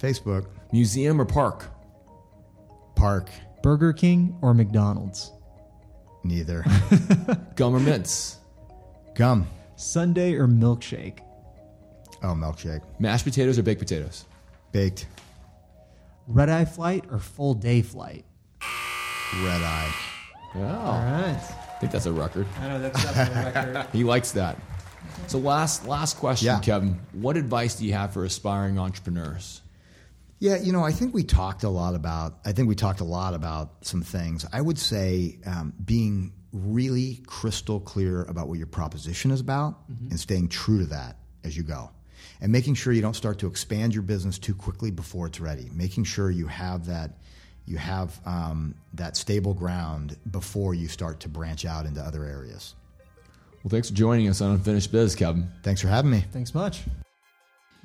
[0.00, 1.64] Facebook, Museum or park?
[2.94, 3.28] park,
[3.62, 5.32] Burger King or McDonald's?
[6.24, 6.64] neither.
[7.56, 8.38] Gum or mints?
[9.14, 11.18] Gum, Sundae or milkshake?
[12.22, 14.24] oh, milkshake, Mashed potatoes or baked potatoes?
[14.72, 15.06] baked,
[16.26, 18.24] Red eye flight or full day flight?
[18.62, 19.94] red eye,
[20.54, 21.36] Oh, right.
[21.38, 22.46] I think that's a record.
[22.58, 23.44] I know that's definitely a
[23.74, 23.86] record.
[23.92, 24.56] He likes that.
[25.26, 26.60] So last last question, Yeah.
[26.60, 26.98] Kevin.
[27.12, 29.60] What advice do you have for aspiring entrepreneurs?
[30.38, 32.38] Yeah, you know, I think we talked a lot about.
[32.44, 34.44] I think we talked a lot about some things.
[34.52, 40.18] I would say um, being really crystal clear about what your proposition is about and
[40.18, 41.90] staying true to that as you go,
[42.40, 45.70] and making sure you don't start to expand your business too quickly before it's ready.
[45.72, 47.12] Making sure you have that
[47.66, 52.74] you have um, that stable ground before you start to branch out into other areas.
[53.62, 55.50] Well, thanks for joining us on Unfinished Biz, Kevin.
[55.62, 56.24] Thanks for having me.
[56.32, 56.82] Thanks much.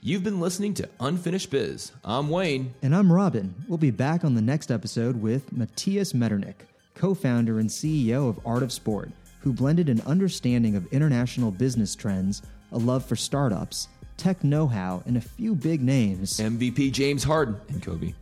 [0.03, 1.91] You've been listening to Unfinished Biz.
[2.03, 2.73] I'm Wayne.
[2.81, 3.53] And I'm Robin.
[3.67, 8.39] We'll be back on the next episode with Matthias Metternich, co founder and CEO of
[8.43, 12.41] Art of Sport, who blended an understanding of international business trends,
[12.71, 17.61] a love for startups, tech know how, and a few big names MVP James Harden
[17.69, 18.15] and Kobe.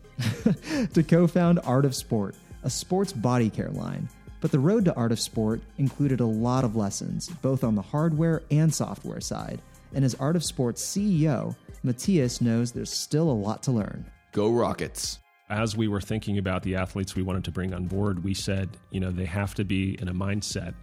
[0.93, 4.09] to co found Art of Sport, a sports body care line.
[4.41, 7.81] But the road to Art of Sport included a lot of lessons, both on the
[7.81, 9.61] hardware and software side.
[9.93, 14.05] And as Art of Sport's CEO, Matthias knows there's still a lot to learn.
[14.31, 15.19] Go Rockets.
[15.49, 18.69] as we were thinking about the athletes we wanted to bring on board, we said,
[18.91, 20.75] you know, they have to be in a mindset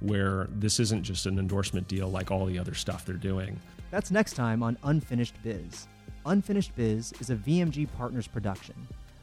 [0.00, 3.60] where this isn't just an endorsement deal like all the other stuff they're doing.
[3.90, 5.86] That's next time on Unfinished Biz.
[6.26, 8.74] Unfinished Biz is a VMG Partners production.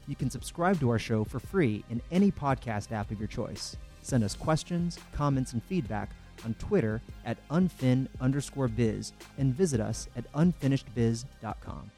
[0.07, 3.75] You can subscribe to our show for free in any podcast app of your choice.
[4.01, 6.11] Send us questions, comments, and feedback
[6.43, 11.91] on Twitter at unfin underscore biz and visit us at unfinishedbiz.com.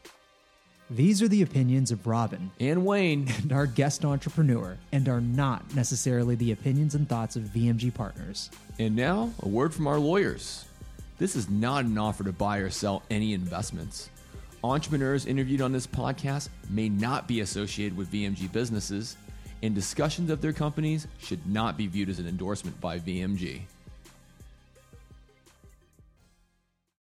[0.90, 3.28] These are the opinions of Robin And Wayne.
[3.42, 8.50] and our guest entrepreneur, and are not necessarily the opinions and thoughts of VMG partners.
[8.80, 10.64] And now, a word from our lawyers.
[11.18, 14.10] This is not an offer to buy or sell any investments.
[14.64, 19.18] Entrepreneurs interviewed on this podcast may not be associated with VMG businesses,
[19.62, 23.62] and discussions of their companies should not be viewed as an endorsement by VMG.